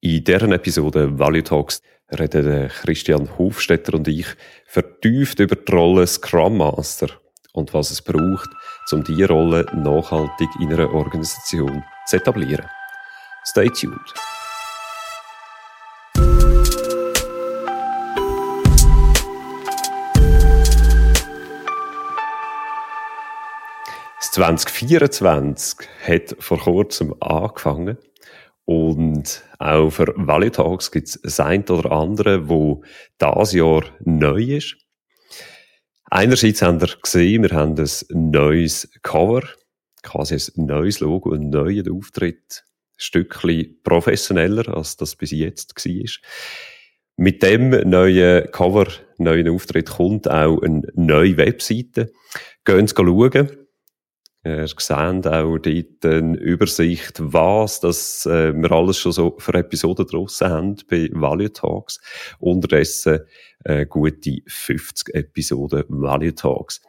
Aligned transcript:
In 0.00 0.22
deren 0.22 0.52
Episode 0.52 1.18
Value 1.18 1.42
Talks 1.42 1.82
reden 2.16 2.68
Christian 2.68 3.36
Hofstetter 3.36 3.94
und 3.94 4.06
ich 4.06 4.28
vertieft 4.64 5.40
über 5.40 5.56
die 5.56 5.72
Rolle 5.72 6.06
Scrum 6.06 6.58
Master 6.58 7.08
und 7.52 7.74
was 7.74 7.90
es 7.90 8.00
braucht, 8.00 8.48
um 8.92 9.02
diese 9.02 9.26
Rolle 9.26 9.66
nachhaltig 9.74 10.48
in 10.60 10.72
einer 10.72 10.94
Organisation 10.94 11.82
zu 12.06 12.16
etablieren. 12.16 12.64
Stay 13.44 13.68
tuned. 13.70 13.98
Das 24.20 24.30
2024 24.30 25.88
hat 26.06 26.36
vor 26.38 26.60
kurzem 26.60 27.20
angefangen 27.20 27.98
und 28.68 29.42
auch 29.58 29.88
für 29.88 30.12
Valley 30.14 30.50
Talks 30.50 30.90
gibt 30.90 31.08
es 31.08 31.18
das 31.22 31.40
eine 31.40 31.64
oder 31.64 31.90
andere, 31.90 32.50
wo 32.50 32.84
das 33.16 33.54
Jahr 33.54 33.82
neu 34.04 34.42
ist. 34.42 34.76
Einerseits 36.10 36.60
haben 36.60 36.78
wir 36.78 36.94
gesehen, 37.02 37.44
wir 37.44 37.56
haben 37.56 37.76
ein 37.78 38.30
neues 38.30 38.90
Cover, 39.02 39.42
quasi 40.02 40.34
ein 40.34 40.66
neues 40.66 41.00
Logo, 41.00 41.32
einen 41.32 41.48
neuen 41.48 41.90
Auftritt, 41.90 42.62
ein 42.62 42.98
Stückchen 42.98 43.80
professioneller, 43.82 44.76
als 44.76 44.98
das 44.98 45.16
bis 45.16 45.30
jetzt 45.30 45.74
war. 45.74 46.10
Mit 47.16 47.42
dem 47.42 47.70
neuen 47.70 48.50
Cover, 48.50 48.88
neuen 49.16 49.48
Auftritt 49.48 49.88
kommt 49.88 50.30
auch 50.30 50.60
eine 50.60 50.82
neue 50.92 51.38
Webseite. 51.38 52.12
Gehen 52.66 52.86
Sie 52.86 52.94
schauen. 52.94 53.67
Ihr 54.48 54.66
seht 54.66 55.26
auch 55.26 55.58
dort 55.58 56.04
eine 56.04 56.38
Übersicht, 56.38 57.18
was 57.20 57.80
das, 57.80 58.24
äh, 58.24 58.54
wir 58.54 58.72
alles 58.72 58.96
schon 58.96 59.12
so 59.12 59.36
für 59.38 59.52
Episoden 59.52 60.06
draussen 60.06 60.48
haben 60.48 60.76
bei 60.88 61.10
Value 61.12 61.52
Talks. 61.52 62.00
Unterdessen 62.38 63.20
äh, 63.64 63.84
gute 63.84 64.38
50 64.46 65.14
Episoden 65.14 65.84
Value 65.88 66.34
Talks. 66.34 66.80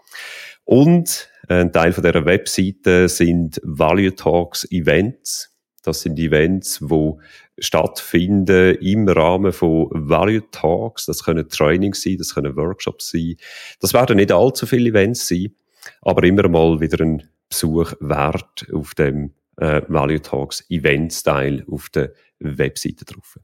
Und 0.64 1.30
äh, 1.50 1.56
ein 1.56 1.74
Teil 1.74 1.92
von 1.92 2.04
dieser 2.04 2.24
Webseite 2.24 3.10
sind 3.10 3.60
Value 3.64 4.16
Talks 4.16 4.66
Events. 4.72 5.54
Das 5.84 6.02
sind 6.02 6.18
Events, 6.18 6.80
die 6.80 7.12
stattfinden 7.58 8.76
im 8.76 9.10
Rahmen 9.10 9.52
von 9.52 9.90
Value 9.92 10.50
Talks. 10.52 11.08
Das 11.08 11.26
können 11.26 11.50
Trainings 11.50 12.04
sein, 12.04 12.18
das 12.18 12.36
können 12.36 12.56
Workshops 12.56 13.12
sein. 13.12 13.36
Das 13.82 13.94
werden 13.94 14.16
nicht 14.16 14.32
allzu 14.32 14.66
viele 14.66 14.92
Events 14.92 15.28
sein, 15.28 15.54
aber 16.02 16.24
immer 16.24 16.48
mal 16.48 16.80
wieder 16.80 17.04
ein 17.04 17.24
Besuch 17.50 17.94
wert 18.00 18.68
auf 18.74 18.94
dem 18.96 19.34
äh, 19.58 19.82
Value 19.88 20.22
Talks 20.22 20.64
Event 20.70 21.14
Style 21.14 21.66
auf 21.70 21.90
der 21.90 22.14
Webseite 22.40 23.06
drauf. 23.06 23.38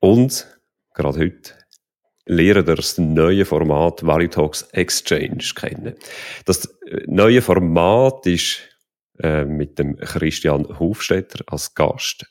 Und 0.00 0.46
gerade 0.94 1.18
heute 1.18 1.54
lernen 2.24 2.66
wir 2.66 2.76
das 2.76 2.98
neue 2.98 3.44
Format 3.44 4.04
Value 4.04 4.30
Talks 4.30 4.62
Exchange 4.72 5.44
kennen. 5.54 5.94
Das 6.44 6.64
äh, 6.86 7.02
neue 7.06 7.42
Format 7.42 8.26
ist 8.26 8.60
äh, 9.18 9.44
mit 9.44 9.78
dem 9.78 9.96
Christian 9.96 10.78
Hofstetter 10.78 11.44
als 11.46 11.74
Gast. 11.74 12.26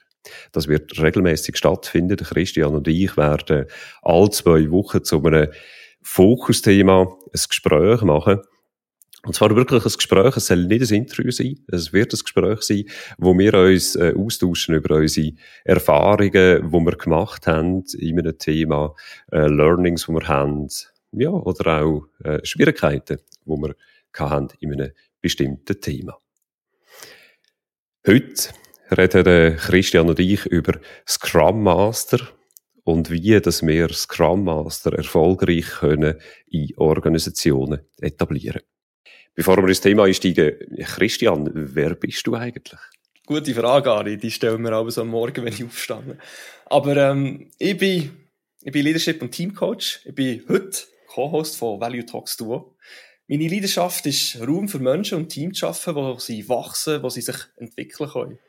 Das 0.52 0.68
wird 0.68 1.02
regelmäßig 1.02 1.58
stattfinden. 1.58 2.18
Christian 2.18 2.76
und 2.76 2.88
ich 2.88 3.18
werden 3.18 3.66
alle 4.02 4.30
zwei 4.30 4.70
Wochen 4.70 5.04
zu 5.04 5.24
einem 5.24 5.52
Fokusthema 6.02 7.02
ein 7.02 7.42
Gespräch 7.48 8.02
machen 8.02 8.42
und 9.24 9.36
zwar 9.36 9.56
wirklich 9.56 9.86
ein 9.86 9.92
Gespräch, 9.92 10.36
es 10.36 10.48
soll 10.48 10.66
nicht 10.66 10.90
ein 10.90 10.96
Interview 10.96 11.32
sein, 11.32 11.60
es 11.68 11.94
wird 11.94 12.14
ein 12.14 12.20
Gespräch 12.20 12.62
sein, 12.64 12.86
wo 13.18 13.38
wir 13.38 13.54
uns 13.54 13.96
äh, 13.96 14.14
austauschen 14.18 14.76
über 14.76 14.96
unsere 14.96 15.34
Erfahrungen, 15.64 16.32
die 16.72 16.80
wir 16.80 16.98
gemacht 16.98 17.46
haben 17.46 17.84
in 17.98 18.20
einem 18.20 18.38
Thema, 18.38 18.96
äh, 19.32 19.48
Learnings, 19.48 20.08
die 20.08 20.14
wir 20.14 20.28
haben, 20.28 20.68
ja, 21.12 21.30
oder 21.30 21.84
auch 21.84 22.08
äh, 22.24 22.40
Schwierigkeiten, 22.44 23.20
die 23.46 23.50
wir 23.52 23.76
haben 24.18 24.48
in 24.60 24.74
einem 24.74 24.92
bestimmten 25.22 25.80
Thema. 25.80 26.18
Heute 28.08 28.50
reden 28.90 29.56
Christian 29.58 30.10
und 30.10 30.20
ich 30.20 30.48
über 30.48 30.80
Scrum 31.08 31.62
Master 31.62 32.20
und 32.84 33.12
wie 33.12 33.40
dass 33.40 33.62
wir 33.66 33.90
Scrum 33.90 34.46
Master 34.46 34.94
erfolgreich 34.94 35.70
können 35.80 36.16
in 36.48 36.74
Organisationen 36.78 37.82
etablieren 38.00 38.62
Bevor 39.34 39.58
wir 39.58 39.70
ins 39.70 39.82
Thema 39.82 40.04
einsteigen, 40.04 40.58
Christian, 40.84 41.50
wer 41.54 41.96
bist 41.96 42.28
du 42.28 42.36
eigentlich? 42.36 42.80
Gute 43.26 43.54
Frage, 43.54 43.90
Ari. 43.90 44.18
Die 44.18 44.30
stellen 44.30 44.62
wir 44.62 44.74
aber 44.74 44.92
so 44.92 45.02
am 45.02 45.08
Morgen, 45.08 45.46
wenn 45.46 45.54
ich 45.54 45.64
aufstehe. 45.64 46.18
Aber 46.66 46.98
ähm, 46.98 47.50
ich, 47.58 47.78
bin, 47.78 48.12
ich 48.62 48.72
bin 48.72 48.84
Leadership- 48.84 49.22
und 49.22 49.32
Teamcoach. 49.32 50.02
Ich 50.04 50.14
bin 50.16 50.44
heute 50.50 50.78
Co-Host 51.08 51.56
von 51.56 51.80
Value 51.80 52.06
Talks 52.06 52.36
Duo. 52.36 52.76
Meine 53.28 53.48
Leidenschaft 53.48 54.06
ist, 54.06 54.38
Raum 54.42 54.68
für 54.68 54.80
Menschen 54.80 55.20
und 55.20 55.30
Teams 55.30 55.58
zu 55.58 55.66
schaffen, 55.66 55.96
wo 55.96 56.18
sie 56.20 56.50
wachsen, 56.50 57.02
wo 57.02 57.08
sie 57.08 57.22
sich 57.22 57.38
entwickeln 57.56 58.10
können. 58.10 58.40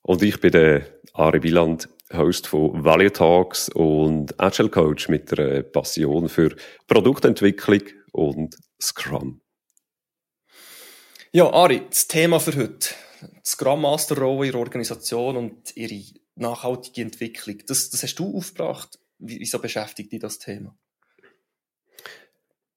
Und 0.00 0.22
ich 0.22 0.40
bin 0.40 0.52
der 0.52 0.86
Ari 1.12 1.42
Wieland, 1.42 1.90
Host 2.14 2.46
von 2.46 2.82
Value 2.82 3.12
Talks 3.12 3.68
und 3.68 4.38
Agile 4.40 4.70
Coach 4.70 5.10
mit 5.10 5.38
einer 5.38 5.62
Passion 5.62 6.30
für 6.30 6.56
Produktentwicklung 6.86 7.82
und 8.12 8.56
Scrum. 8.80 9.40
Ja, 11.32 11.50
Ari, 11.50 11.82
das 11.88 12.08
Thema 12.08 12.38
für 12.40 12.54
heute. 12.56 12.90
Scrum 13.44 13.82
Master 13.82 14.18
Rolle 14.18 14.48
ihrer 14.48 14.58
Organisation 14.58 15.36
und 15.36 15.76
ihre 15.76 16.02
nachhaltige 16.34 17.02
Entwicklung. 17.02 17.58
Das, 17.66 17.90
das 17.90 18.02
hast 18.02 18.16
du 18.16 18.36
aufgebracht. 18.36 18.98
Wieso 19.18 19.58
beschäftigt 19.58 20.12
dich 20.12 20.20
das 20.20 20.38
Thema? 20.38 20.76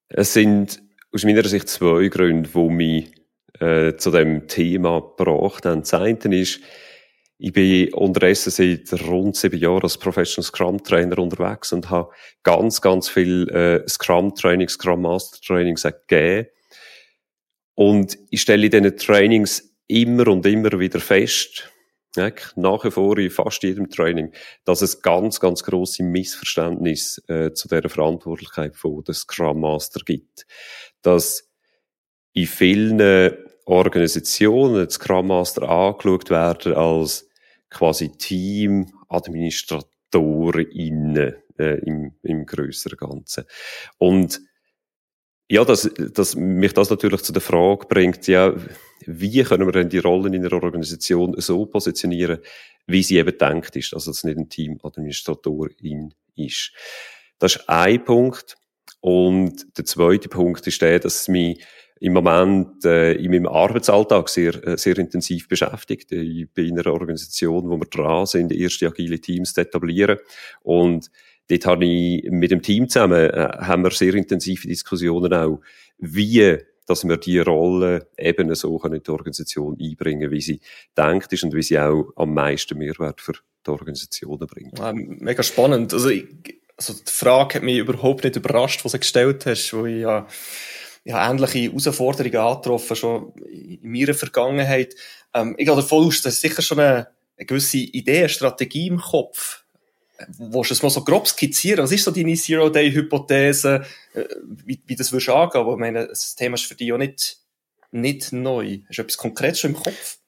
Es 0.08 0.32
sind 0.32 0.82
aus 1.12 1.24
meiner 1.24 1.46
Sicht 1.46 1.68
zwei 1.68 2.08
Gründe, 2.08 2.48
die 2.54 2.70
mich 2.70 3.12
äh, 3.60 3.96
zu 3.96 4.10
dem 4.10 4.46
Thema 4.48 5.00
gebracht 5.00 5.66
haben. 5.66 5.80
Das 5.80 5.94
eine 5.94 6.40
ist, 6.40 6.60
ich 7.38 7.52
bin 7.52 7.92
unterdessen 7.92 8.50
seit 8.50 9.00
rund 9.06 9.36
sieben 9.36 9.58
Jahren 9.58 9.82
als 9.82 9.98
Professional 9.98 10.46
Scrum 10.46 10.82
Trainer 10.82 11.18
unterwegs 11.18 11.72
und 11.72 11.90
habe 11.90 12.10
ganz, 12.42 12.80
ganz 12.80 13.08
viel 13.08 13.48
äh, 13.50 13.86
Scrum 13.88 14.34
Trainings, 14.34 14.74
Scrum 14.74 15.02
Master 15.02 15.38
Trainings 15.40 15.82
gegeben. 15.82 16.48
Und 17.74 18.16
ich 18.30 18.40
stelle 18.40 18.66
in 18.66 18.70
diesen 18.70 18.96
Trainings 18.96 19.76
immer 19.86 20.28
und 20.28 20.46
immer 20.46 20.78
wieder 20.78 20.98
fest, 20.98 21.70
ja, 22.16 22.32
nach 22.54 22.82
wie 22.84 22.90
vor 22.90 23.18
in 23.18 23.30
fast 23.30 23.62
jedem 23.62 23.90
Training, 23.90 24.32
dass 24.64 24.80
es 24.80 25.02
ganz, 25.02 25.38
ganz 25.38 25.62
grosse 25.62 26.02
Missverständnis 26.02 27.22
äh, 27.28 27.52
zu 27.52 27.68
der 27.68 27.86
Verantwortlichkeit 27.90 28.74
von 28.74 29.04
der 29.04 29.14
Scrum 29.14 29.60
Master 29.60 30.00
gibt. 30.02 30.46
Dass 31.02 31.50
in 32.32 32.46
vielen 32.46 33.36
Organisationen 33.66 34.88
Scrum 34.88 35.26
Master 35.26 35.68
angeschaut 35.68 36.30
werden 36.30 36.72
als 36.72 37.25
quasi 37.76 38.16
Team, 38.16 38.86
Administratoren 39.08 41.16
äh, 41.58 41.74
im, 41.84 42.12
im 42.22 42.46
größeren 42.46 42.96
Ganzen. 42.96 43.44
Und 43.98 44.40
ja, 45.48 45.64
dass, 45.64 45.88
dass 46.12 46.34
mich 46.34 46.72
das 46.72 46.90
natürlich 46.90 47.22
zu 47.22 47.32
der 47.32 47.42
Frage 47.42 47.86
bringt, 47.86 48.26
ja, 48.26 48.54
wie 49.06 49.42
können 49.44 49.66
wir 49.66 49.72
denn 49.72 49.88
die 49.88 49.98
Rollen 49.98 50.34
in 50.34 50.44
einer 50.44 50.62
Organisation 50.62 51.34
so 51.38 51.66
positionieren, 51.66 52.38
wie 52.86 53.02
sie 53.02 53.18
eben 53.18 53.38
denkt 53.38 53.76
ist, 53.76 53.94
also 53.94 54.10
dass 54.10 54.18
es 54.18 54.24
nicht 54.24 54.38
ein 54.38 54.48
Teamadministratorin 54.48 56.14
ist. 56.34 56.72
Das 57.38 57.56
ist 57.56 57.68
ein 57.68 58.04
Punkt. 58.04 58.56
Und 59.00 59.78
der 59.78 59.84
zweite 59.84 60.28
Punkt 60.28 60.66
ist 60.66 60.82
der, 60.82 60.98
dass 60.98 61.20
es 61.20 61.28
mich 61.28 61.64
im 62.00 62.12
Moment 62.12 62.84
äh, 62.84 63.12
in 63.12 63.30
meinem 63.30 63.46
Arbeitsalltag 63.46 64.28
sehr, 64.28 64.54
äh, 64.66 64.76
sehr 64.76 64.98
intensiv 64.98 65.48
beschäftigt. 65.48 66.12
Ich 66.12 66.48
bin 66.50 66.68
in 66.68 66.78
einer 66.78 66.92
Organisation, 66.92 67.68
wo 67.70 67.76
wir 67.78 67.86
dran 67.86 68.26
sind, 68.26 68.52
erste 68.52 68.88
agile 68.88 69.18
Teams 69.18 69.54
zu 69.54 69.62
etablieren. 69.62 70.18
Und 70.62 71.10
dort 71.48 71.66
habe 71.66 71.86
ich 71.86 72.30
mit 72.30 72.50
dem 72.50 72.62
Team 72.62 72.88
zusammen, 72.88 73.30
äh, 73.30 73.48
haben 73.58 73.84
wir 73.84 73.90
sehr 73.92 74.14
intensive 74.14 74.68
Diskussionen 74.68 75.32
auch, 75.32 75.60
wie 75.98 76.58
dass 76.86 77.06
wir 77.06 77.16
die 77.16 77.40
Rolle 77.40 78.06
eben 78.16 78.54
so 78.54 78.80
in 78.84 79.02
die 79.02 79.10
Organisation 79.10 79.76
einbringen, 79.80 80.30
wie 80.30 80.40
sie 80.40 80.60
denkt 80.96 81.32
ist 81.32 81.42
und 81.42 81.52
wie 81.52 81.62
sie 81.62 81.78
auch 81.78 82.12
am 82.14 82.32
meisten 82.32 82.78
Mehrwert 82.78 83.20
für 83.20 83.32
die 83.66 83.70
Organisationen 83.70 84.46
bringt. 84.46 84.78
Ja, 84.78 84.92
mega 84.94 85.42
spannend. 85.42 85.92
Also, 85.92 86.10
ich, 86.10 86.26
also 86.76 86.92
die 86.92 87.10
Frage 87.10 87.56
hat 87.56 87.62
mich 87.64 87.78
überhaupt 87.78 88.22
nicht 88.22 88.36
überrascht, 88.36 88.84
was 88.84 88.92
du 88.92 88.98
gestellt 88.98 89.46
hast, 89.46 89.72
wo 89.72 89.86
ich 89.86 90.02
ja 90.02 90.28
ja, 91.06 91.30
ähnliche 91.30 91.70
Herausforderungen 91.70 92.36
angetroffen, 92.36 92.96
schon 92.96 93.32
in 93.48 93.78
meiner 93.92 94.12
Vergangenheit. 94.12 94.96
Ähm, 95.32 95.54
ich 95.56 95.64
gehe 95.64 95.76
davon 95.76 96.06
aus, 96.06 96.20
dass 96.20 96.40
sicher 96.40 96.62
schon 96.62 96.80
eine, 96.80 97.08
eine 97.36 97.46
gewisse 97.46 97.78
Idee, 97.78 98.18
eine 98.18 98.28
Strategie 98.28 98.88
im 98.88 98.98
Kopf. 98.98 99.62
Willst 100.38 100.70
du 100.70 100.74
es 100.74 100.82
mal 100.82 100.90
so 100.90 101.04
grob 101.04 101.28
skizzieren? 101.28 101.84
Was 101.84 101.92
ist 101.92 102.02
so 102.02 102.10
deine 102.10 102.34
Zero-Day-Hypothese, 102.34 103.84
äh, 104.14 104.24
wie, 104.64 104.80
wie 104.84 104.96
das 104.96 105.12
würdest 105.12 105.28
du 105.28 105.34
angehen? 105.34 105.64
Weil, 105.64 105.74
ich 105.74 105.78
meine, 105.78 106.08
das 106.08 106.34
Thema 106.34 106.54
ist 106.54 106.64
für 106.64 106.74
dich 106.74 106.88
ja 106.88 106.98
nicht, 106.98 107.36
nicht 107.92 108.32
neu. 108.32 108.80
Hast 108.88 108.98
du 108.98 109.02
etwas 109.02 109.16
Konkretes 109.16 109.60
schon 109.60 109.74
im 109.74 109.76
Kopf? 109.76 110.18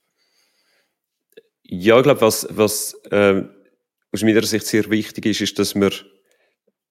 Ja, 1.65 1.97
ich 1.97 2.05
glaube, 2.05 2.21
was, 2.21 2.47
was 2.51 2.95
äh, 3.11 3.43
aus 4.13 4.23
meiner 4.23 4.45
Sicht 4.45 4.67
sehr 4.67 4.89
wichtig 4.91 5.27
ist, 5.27 5.41
ist, 5.41 5.59
dass 5.59 5.75
wir 5.75 5.91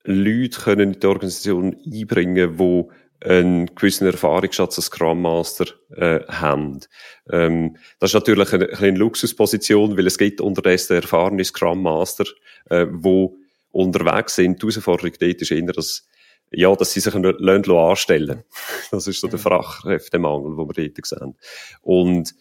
Leute 0.03 0.59
können 0.59 0.93
in 0.93 0.99
die 0.99 1.07
Organisation 1.07 1.77
einbringen, 1.85 2.57
die 2.57 2.83
einen 3.21 3.73
gewissen 3.75 4.05
Erfahrungsschatz 4.05 4.77
als 4.77 4.85
Scrum 4.87 5.21
Master 5.21 5.65
äh, 5.95 6.19
haben. 6.27 6.81
Ähm, 7.29 7.77
das 7.99 8.11
ist 8.11 8.13
natürlich 8.13 8.53
eine, 8.53 8.69
eine 8.69 8.97
Luxusposition, 8.97 9.97
weil 9.97 10.07
es 10.07 10.17
gibt 10.17 10.39
unterdessen 10.41 10.97
erfahrene 10.97 11.43
Scrum 11.43 11.81
Master, 11.81 12.25
äh, 12.69 12.85
wo 12.89 13.37
unterwegs 13.71 14.35
sind. 14.35 14.61
Die 14.61 14.67
Herausforderung 14.67 15.13
dort 15.19 15.41
ist 15.41 15.51
eher, 15.51 15.73
dass 15.73 16.07
ja, 16.51 16.73
dass 16.75 16.93
sie 16.93 17.01
sich 17.01 17.13
lassen 17.13 17.71
anstellen 17.71 18.43
Das 18.91 19.05
ist 19.05 19.19
so 19.19 19.27
der 19.27 19.39
Fachkräftemangel, 19.39 20.55
den 20.55 20.77
wir 20.77 20.89
dort 20.89 21.05
sehen. 21.05 21.35
Und 21.81 22.33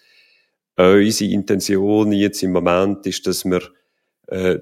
unsere 0.77 1.33
Intention 1.33 2.13
jetzt 2.13 2.43
im 2.43 2.53
Moment 2.53 3.05
ist, 3.07 3.27
dass 3.27 3.45
wir 3.45 3.63
äh, 4.29 4.59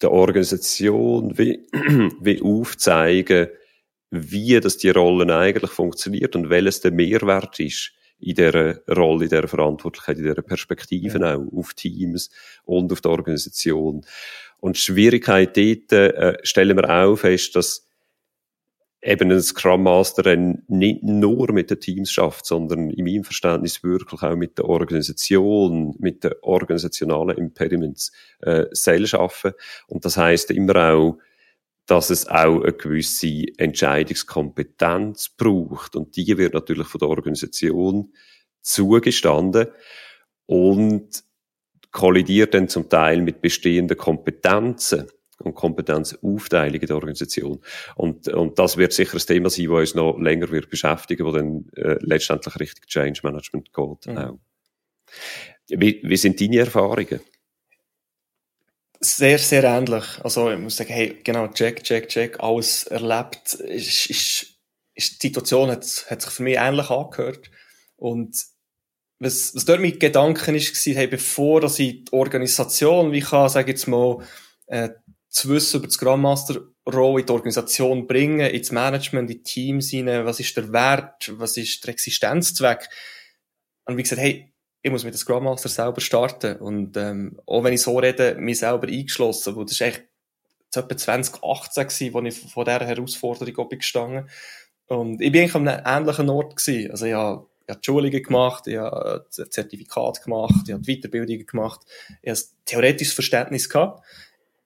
der 0.00 0.12
Organisation 0.12 1.36
wie, 1.38 1.66
wie 2.20 2.42
aufzeigen, 2.42 3.48
wie 4.14 4.58
das 4.60 4.76
die 4.78 4.90
Rollen 4.90 5.30
eigentlich 5.30 5.70
funktioniert 5.70 6.36
und 6.36 6.50
welches 6.50 6.80
der 6.80 6.92
Mehrwert 6.92 7.58
ist 7.60 7.92
in 8.18 8.34
dieser 8.34 8.78
Rolle, 8.88 9.24
in 9.24 9.30
dieser 9.30 9.48
Verantwortlichkeit, 9.48 10.18
in 10.18 10.24
dieser 10.24 10.42
Perspektive 10.42 11.18
ja. 11.18 11.36
auch 11.36 11.52
auf 11.52 11.74
Teams 11.74 12.30
und 12.64 12.92
auf 12.92 13.00
die 13.00 13.08
Organisation. 13.08 14.04
Und 14.60 14.76
die 14.76 14.80
Schwierigkeit 14.80 15.56
dort 15.56 15.92
äh, 15.92 16.38
stellen 16.42 16.76
wir 16.76 16.88
auch 16.88 17.16
fest, 17.16 17.54
dass 17.56 17.86
eben 19.04 19.30
ein 19.30 19.42
Scrum 19.42 19.82
Master 19.82 20.34
nicht 20.36 21.02
nur 21.02 21.52
mit 21.52 21.70
den 21.70 21.80
Teams 21.80 22.10
schafft, 22.10 22.46
sondern 22.46 22.90
in 22.90 23.04
meinem 23.04 23.24
Verständnis 23.24 23.82
wirklich 23.82 24.22
auch 24.22 24.36
mit 24.36 24.56
der 24.56 24.64
Organisation, 24.64 25.94
mit 25.98 26.24
den 26.24 26.32
organisationalen 26.40 27.36
Impediments 27.36 28.12
äh, 28.40 28.64
selber 28.72 29.20
arbeiten. 29.20 29.52
Und 29.88 30.04
das 30.06 30.16
heißt 30.16 30.50
immer 30.52 30.76
auch, 30.76 31.18
dass 31.86 32.10
es 32.10 32.26
auch 32.26 32.62
eine 32.62 32.72
gewisse 32.72 33.44
Entscheidungskompetenz 33.58 35.30
braucht. 35.36 35.96
Und 35.96 36.16
die 36.16 36.36
wird 36.38 36.54
natürlich 36.54 36.86
von 36.88 36.98
der 36.98 37.08
Organisation 37.08 38.12
zugestanden 38.62 39.68
und 40.46 41.22
kollidiert 41.90 42.54
dann 42.54 42.68
zum 42.68 42.88
Teil 42.88 43.20
mit 43.20 43.40
bestehenden 43.40 43.96
Kompetenzen 43.96 45.06
und 45.38 45.54
Kompetenzaufteilung 45.54 46.80
in 46.80 46.86
der 46.86 46.96
Organisation. 46.96 47.60
Und, 47.96 48.28
und 48.28 48.58
das 48.58 48.76
wird 48.76 48.92
sicher 48.92 49.16
ein 49.16 49.26
Thema 49.26 49.50
sein, 49.50 49.66
das 49.66 49.78
uns 49.80 49.94
noch 49.94 50.18
länger 50.18 50.50
wird 50.50 50.70
beschäftigen, 50.70 51.26
wo 51.26 51.32
dann 51.32 51.66
äh, 51.76 51.98
letztendlich 52.00 52.58
richtig 52.58 52.86
Change 52.86 53.20
Management 53.22 53.72
geht. 53.72 54.06
Mhm. 54.06 54.18
Auch. 54.18 54.38
Wie, 55.68 56.00
wie 56.02 56.16
sind 56.16 56.40
deine 56.40 56.58
Erfahrungen? 56.58 57.20
Sehr, 59.04 59.38
sehr 59.38 59.64
ähnlich. 59.64 60.04
Also 60.22 60.50
ich 60.50 60.58
muss 60.58 60.76
sagen, 60.76 60.94
hey, 60.94 61.20
genau, 61.22 61.48
check, 61.48 61.82
check, 61.82 62.08
check, 62.08 62.40
alles 62.40 62.84
erlebt. 62.84 63.52
Ist, 63.52 64.06
ist, 64.06 64.46
ist 64.94 65.22
die 65.22 65.26
Situation 65.26 65.70
hat, 65.70 66.06
hat 66.08 66.22
sich 66.22 66.30
für 66.30 66.42
mich 66.42 66.56
ähnlich 66.56 66.88
angehört. 66.88 67.50
Und 67.96 68.34
was, 69.18 69.54
was 69.54 69.66
dort 69.66 69.80
mit 69.80 70.00
Gedanken 70.00 70.54
ist, 70.54 70.86
war, 70.86 70.94
hey, 70.94 71.06
bevor 71.06 71.60
dass 71.60 71.78
ich 71.78 72.06
die 72.06 72.12
Organisation, 72.14 73.12
wie 73.12 73.20
kann, 73.20 73.50
sage 73.50 73.72
jetzt 73.72 73.86
mal, 73.88 74.26
äh, 74.68 74.88
zu 75.28 75.50
wissen 75.50 75.78
über 75.78 75.86
das 75.86 75.96
Scrum 75.96 76.22
Master 76.22 76.62
Rolle 76.90 77.20
in 77.20 77.26
die 77.26 77.32
Organisation 77.32 78.06
bringen, 78.06 78.40
ins 78.40 78.72
Management, 78.72 79.30
in 79.30 79.36
die 79.36 79.42
Teams 79.42 79.90
hinein, 79.90 80.24
was 80.24 80.40
ist 80.40 80.56
der 80.56 80.72
Wert, 80.72 81.30
was 81.38 81.58
ist 81.58 81.84
der 81.84 81.92
Existenzzweck. 81.92 82.88
Und 83.84 83.98
wie 83.98 84.02
gesagt, 84.02 84.22
hey, 84.22 84.53
ich 84.84 84.90
muss 84.90 85.02
mit 85.02 85.14
dem 85.14 85.18
Scrum 85.18 85.44
Master 85.44 85.68
selber 85.68 86.00
starten. 86.00 86.56
Und 86.56 86.96
ähm, 86.96 87.40
auch 87.46 87.64
wenn 87.64 87.72
ich 87.72 87.82
so 87.82 87.98
rede, 87.98 88.34
mich 88.36 88.58
selber 88.58 88.86
eingeschlossen, 88.86 89.56
wo 89.56 89.64
das 89.64 89.72
ist 89.72 89.80
echt 89.80 90.04
etwa 90.76 90.96
2018 90.96 91.84
gewesen, 91.84 92.14
wo 92.14 92.20
ich 92.20 92.38
von 92.38 92.64
dieser 92.64 92.86
Herausforderung 92.86 93.68
gestanden. 93.70 94.28
Und 94.86 95.22
ich 95.22 95.32
bin 95.32 95.40
eigentlich 95.42 95.54
an 95.54 95.68
einem 95.68 95.86
ähnlichen 95.86 96.28
Ort 96.28 96.56
gewesen. 96.56 96.90
Also 96.90 97.06
ich 97.06 97.14
habe, 97.14 97.46
ich 97.66 97.74
die 97.76 97.84
Schulungen 97.84 98.22
gemacht, 98.22 98.66
ich 98.66 98.76
habe 98.76 99.26
das 99.34 99.50
Zertifikat 99.50 100.22
gemacht, 100.22 100.64
ich 100.66 100.74
habe 100.74 100.82
die 100.82 100.96
Weiterbildungen 100.96 101.46
gemacht, 101.46 101.80
ich 102.20 102.30
habe 102.30 102.38
ein 102.38 102.44
theoretisches 102.66 103.14
Verständnis 103.14 103.70
gehabt 103.70 104.04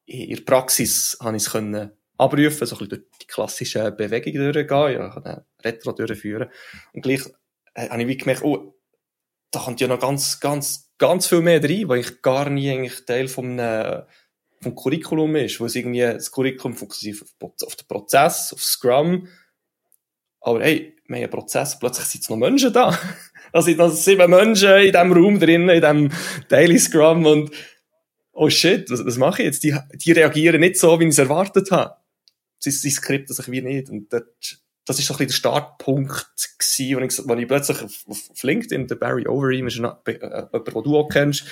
in 0.09 0.35
der 0.35 0.43
Praxis 0.43 1.19
habe 1.21 1.37
ich 1.37 1.43
es 1.45 1.51
können 1.51 1.93
abrufen, 2.17 2.67
so 2.67 2.77
ein 2.77 2.79
bisschen 2.79 2.89
durch 2.89 3.03
die 3.23 3.27
klassischen 3.27 3.97
Bewegungen 3.97 4.53
durchgehen, 4.53 4.93
ja, 4.93 5.09
kann 5.11 5.45
Retro 5.63 5.93
durchführen. 5.93 6.49
Und 6.93 7.03
gleich 7.03 7.21
äh, 7.75 7.89
habe 7.89 8.03
ich 8.03 8.09
wie 8.09 8.17
gemerkt, 8.17 8.43
oh, 8.43 8.75
da 9.51 9.61
kommt 9.61 9.81
ja 9.81 9.89
noch 9.89 10.01
ganz, 10.01 10.41
ganz, 10.41 10.91
ganz 10.99 11.27
viel 11.27 11.41
mehr 11.41 11.63
rein, 11.63 11.89
weil 11.89 12.01
ich 12.01 12.23
gar 12.23 12.51
nie 12.51 12.71
eigentlich 12.71 13.05
Teil 13.05 13.29
vom, 13.29 13.59
äh, 13.59 14.03
vom 14.61 14.75
Curriculum 14.75 15.37
ist, 15.37 15.61
wo 15.61 15.67
es 15.67 15.75
irgendwie, 15.75 16.01
das 16.01 16.31
Curriculum 16.31 16.77
fokussiert 16.77 17.23
auf, 17.41 17.53
auf 17.65 17.77
den 17.77 17.87
Prozess, 17.87 18.53
auf 18.53 18.63
Scrum. 18.63 19.29
Aber 20.41 20.63
hey, 20.63 20.97
wir 21.07 21.17
haben 21.17 21.23
einen 21.25 21.31
Prozess, 21.31 21.79
plötzlich 21.79 22.07
sind 22.07 22.23
es 22.23 22.31
noch 22.31 22.37
Menschen 22.37 22.73
da. 22.73 22.99
Da 23.51 23.63
sind 23.63 23.79
noch 23.79 23.91
sieben 23.91 24.31
Menschen 24.31 24.77
in 24.77 24.93
diesem 24.93 25.11
Raum 25.11 25.41
drin, 25.41 25.71
in 25.71 25.81
diesem 25.81 26.13
Daily 26.51 26.79
Scrum 26.79 27.25
und 27.25 27.51
oh 28.33 28.51
shit, 28.51 28.91
was, 28.91 29.05
was 29.07 29.17
mache 29.17 29.41
ich 29.41 29.47
jetzt? 29.47 29.65
Die, 29.65 29.75
die 29.95 30.13
reagieren 30.13 30.61
nicht 30.61 30.77
so, 30.77 31.01
wie 31.01 31.05
ich 31.05 31.11
es 31.11 31.19
erwartet 31.19 31.71
habe. 31.71 31.97
Sie, 32.59 32.71
sie 32.71 32.91
skripten 32.91 33.35
sich 33.35 33.51
wie 33.51 33.63
nicht. 33.63 33.89
Und 33.89 34.13
das, 34.13 34.23
das 34.89 34.99
ist 34.99 35.07
so 35.07 35.15
ein 35.15 35.19
bisschen 35.19 35.29
der 35.29 35.35
Startpunkt 35.35 36.31
gewesen, 36.59 36.97
wo 36.97 37.01
ich, 37.01 37.29
wo 37.29 37.35
ich 37.35 37.47
plötzlich 37.49 37.83
auf, 37.83 38.05
auf 38.09 38.43
LinkedIn, 38.43 38.87
der 38.87 38.97
Barry 38.97 39.29
Overeem, 39.29 39.67
ist 39.67 39.77
jemand, 39.77 40.07
äh, 40.09 40.47
den 40.51 40.83
du 40.83 40.97
auch 40.97 41.09
kennst, 41.09 41.45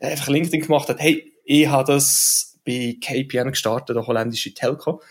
einfach 0.00 0.28
LinkedIn 0.28 0.62
gemacht 0.62 0.88
hat, 0.88 0.98
hey, 0.98 1.32
ich 1.44 1.66
habe 1.68 1.92
das 1.92 2.58
bei 2.64 2.96
KPN 2.98 3.50
gestartet, 3.50 3.96
der 3.96 4.06
holländische 4.06 4.54
Telco. 4.54 5.02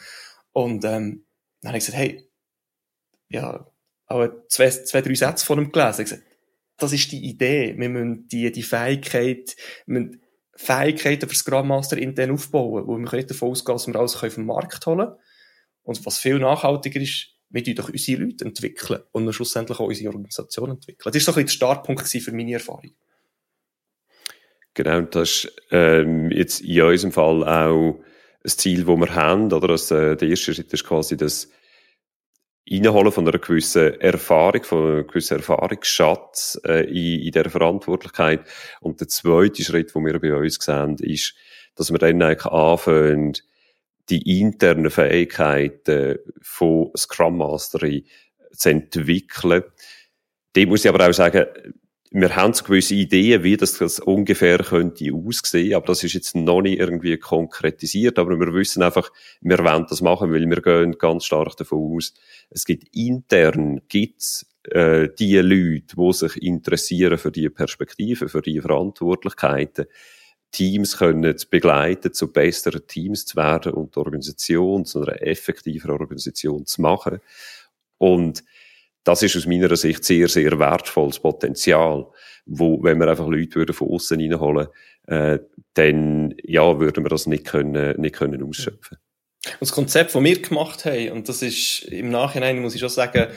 Und 0.51 0.83
ähm, 0.83 1.25
dann 1.61 1.69
habe 1.69 1.77
ich 1.77 1.85
gesagt, 1.85 1.97
hey, 1.97 2.27
ja, 3.29 3.67
aber 4.07 4.47
zwei, 4.47 4.69
zwei 4.69 5.01
drei 5.01 5.13
Sätze 5.13 5.45
von 5.45 5.59
ihm 5.59 5.71
gelesen. 5.71 6.01
Ich 6.01 6.09
gesagt, 6.09 6.23
das 6.77 6.93
ist 6.93 7.11
die 7.11 7.23
Idee. 7.23 7.75
Wir 7.77 7.89
müssen 7.89 8.27
die, 8.27 8.51
die 8.51 8.63
Fähigkeit, 8.63 9.55
wir 9.85 9.99
müssen 9.99 10.21
Fähigkeiten 10.55 11.29
für 11.29 11.35
Scrum 11.35 11.67
Master 11.67 11.97
intern 11.97 12.31
aufbauen, 12.31 12.87
wo 12.87 12.97
wir 12.97 13.05
können 13.05 13.19
nicht 13.19 13.29
davon 13.29 13.51
ausgehen, 13.51 13.75
dass 13.75 13.87
wir 13.87 13.95
alles 13.95 14.15
auf 14.15 14.33
den 14.33 14.45
Markt 14.45 14.85
holen 14.87 15.07
können. 15.07 15.19
Und 15.83 16.05
was 16.05 16.17
viel 16.17 16.39
nachhaltiger 16.39 16.99
ist, 16.99 17.38
wir 17.49 17.63
tun 17.63 17.75
doch 17.75 17.89
unsere 17.89 18.21
Leute 18.21 18.45
entwickeln 18.45 19.01
und 19.11 19.25
dann 19.25 19.33
schlussendlich 19.33 19.79
auch 19.79 19.87
unsere 19.87 20.09
Organisation 20.09 20.71
entwickeln. 20.71 21.11
Das 21.11 21.15
war 21.15 21.21
so 21.21 21.31
ein 21.31 21.45
bisschen 21.45 21.45
der 21.45 21.65
Startpunkt 21.65 22.07
für 22.07 22.31
meine 22.31 22.53
Erfahrung. 22.53 22.91
Genau, 24.75 25.01
das 25.01 25.45
ist 25.45 25.55
ähm, 25.71 26.31
jetzt 26.31 26.61
in 26.61 26.81
unserem 26.81 27.11
Fall 27.11 27.43
auch 27.43 27.99
ein 28.43 28.49
Ziel, 28.49 28.85
das 28.85 28.97
wir 28.97 29.15
haben, 29.15 29.51
oder? 29.51 29.67
Das, 29.67 29.91
äh, 29.91 30.15
der 30.15 30.29
erste 30.29 30.53
Schritt 30.53 30.71
ist 30.71 30.85
quasi 30.85 31.17
das 31.17 31.49
Einholen 32.71 33.11
von 33.11 33.27
einer 33.27 33.39
gewissen 33.39 33.99
Erfahrung, 33.99 34.63
von 34.63 34.91
einem 34.91 35.07
gewissen 35.07 35.37
Erfahrungsschatz 35.37 36.61
äh, 36.65 36.83
in, 36.85 37.21
in 37.23 37.31
dieser 37.31 37.49
Verantwortlichkeit. 37.49 38.41
Und 38.79 38.99
der 39.01 39.07
zweite 39.07 39.63
Schritt, 39.63 39.93
den 39.95 40.05
wir 40.05 40.19
bei 40.19 40.35
uns 40.35 40.59
sehen, 40.61 40.97
ist, 40.99 41.33
dass 41.75 41.91
wir 41.91 41.97
dann 41.97 42.21
eigentlich 42.21 42.45
anfangen, 42.45 43.33
die 44.09 44.41
internen 44.41 44.89
Fähigkeiten 44.89 46.17
von 46.41 46.91
Scrum 46.97 47.37
Mastery 47.37 48.05
zu 48.51 48.69
entwickeln. 48.69 49.63
Dem 50.55 50.69
muss 50.69 50.83
ich 50.83 50.89
aber 50.89 51.07
auch 51.07 51.13
sagen, 51.13 51.45
wir 52.11 52.35
haben 52.35 52.53
gewisse 52.53 52.95
Ideen, 52.95 53.43
wie 53.43 53.55
das, 53.55 53.77
das 53.77 53.99
ungefähr 53.99 54.57
könnte 54.59 55.13
aussehen, 55.13 55.75
aber 55.75 55.87
das 55.87 56.03
ist 56.03 56.13
jetzt 56.13 56.35
noch 56.35 56.61
nicht 56.61 56.79
irgendwie 56.79 57.17
konkretisiert, 57.17 58.17
aber 58.17 58.39
wir 58.39 58.51
wissen 58.53 58.81
einfach, 58.81 59.11
wir 59.41 59.59
wollen 59.59 59.85
das 59.87 60.01
machen, 60.01 60.33
weil 60.33 60.49
wir 60.49 60.61
gehen 60.61 60.97
ganz 60.97 61.25
stark 61.25 61.55
davon 61.57 61.95
aus, 61.95 62.13
es 62.49 62.65
gibt 62.65 62.95
intern, 62.95 63.81
gibt's 63.89 64.47
äh, 64.63 65.09
die 65.19 65.37
Leute, 65.37 65.95
die 65.95 66.13
sich 66.13 66.41
interessieren 66.41 67.19
für 67.19 67.31
die 67.31 67.49
Perspektive, 67.49 68.27
für 68.27 68.41
die 68.41 68.59
Verantwortlichkeiten, 68.59 69.85
Teams 70.51 70.97
können 70.97 71.37
zu 71.37 71.47
begleiten, 71.49 72.13
zu 72.13 72.31
besseren 72.31 72.85
Teams 72.87 73.25
zu 73.25 73.35
werden 73.37 73.73
und 73.73 73.95
die 73.95 73.99
Organisation 73.99 74.85
zu 74.85 75.01
einer 75.01 75.21
effektiven 75.21 75.91
Organisation 75.91 76.65
zu 76.65 76.81
machen. 76.81 77.19
Und 77.97 78.43
das 79.03 79.21
ist 79.23 79.35
aus 79.35 79.45
meiner 79.45 79.75
Sicht 79.75 80.03
sehr, 80.03 80.27
sehr 80.27 80.57
wertvolles 80.59 81.19
Potenzial, 81.19 82.07
wo, 82.45 82.81
wenn 82.83 82.99
wir 82.99 83.07
einfach 83.07 83.27
Leute 83.27 83.55
würden 83.55 83.73
von 83.73 83.89
außen 83.89 84.19
reinholen, 84.19 84.67
äh, 85.07 85.39
dann, 85.73 86.35
ja, 86.43 86.79
würden 86.79 87.05
wir 87.05 87.09
das 87.09 87.27
nicht 87.27 87.45
können, 87.45 87.99
nicht 87.99 88.15
können 88.15 88.43
ausschöpfen. 88.43 88.97
Und 89.45 89.61
das 89.61 89.71
Konzept, 89.71 90.13
das 90.13 90.23
wir 90.23 90.41
gemacht 90.41 90.85
haben, 90.85 91.11
und 91.11 91.29
das 91.29 91.41
ist 91.41 91.83
im 91.83 92.09
Nachhinein, 92.09 92.59
muss 92.59 92.75
ich 92.75 92.81
schon 92.81 92.89
sagen, 92.89 93.27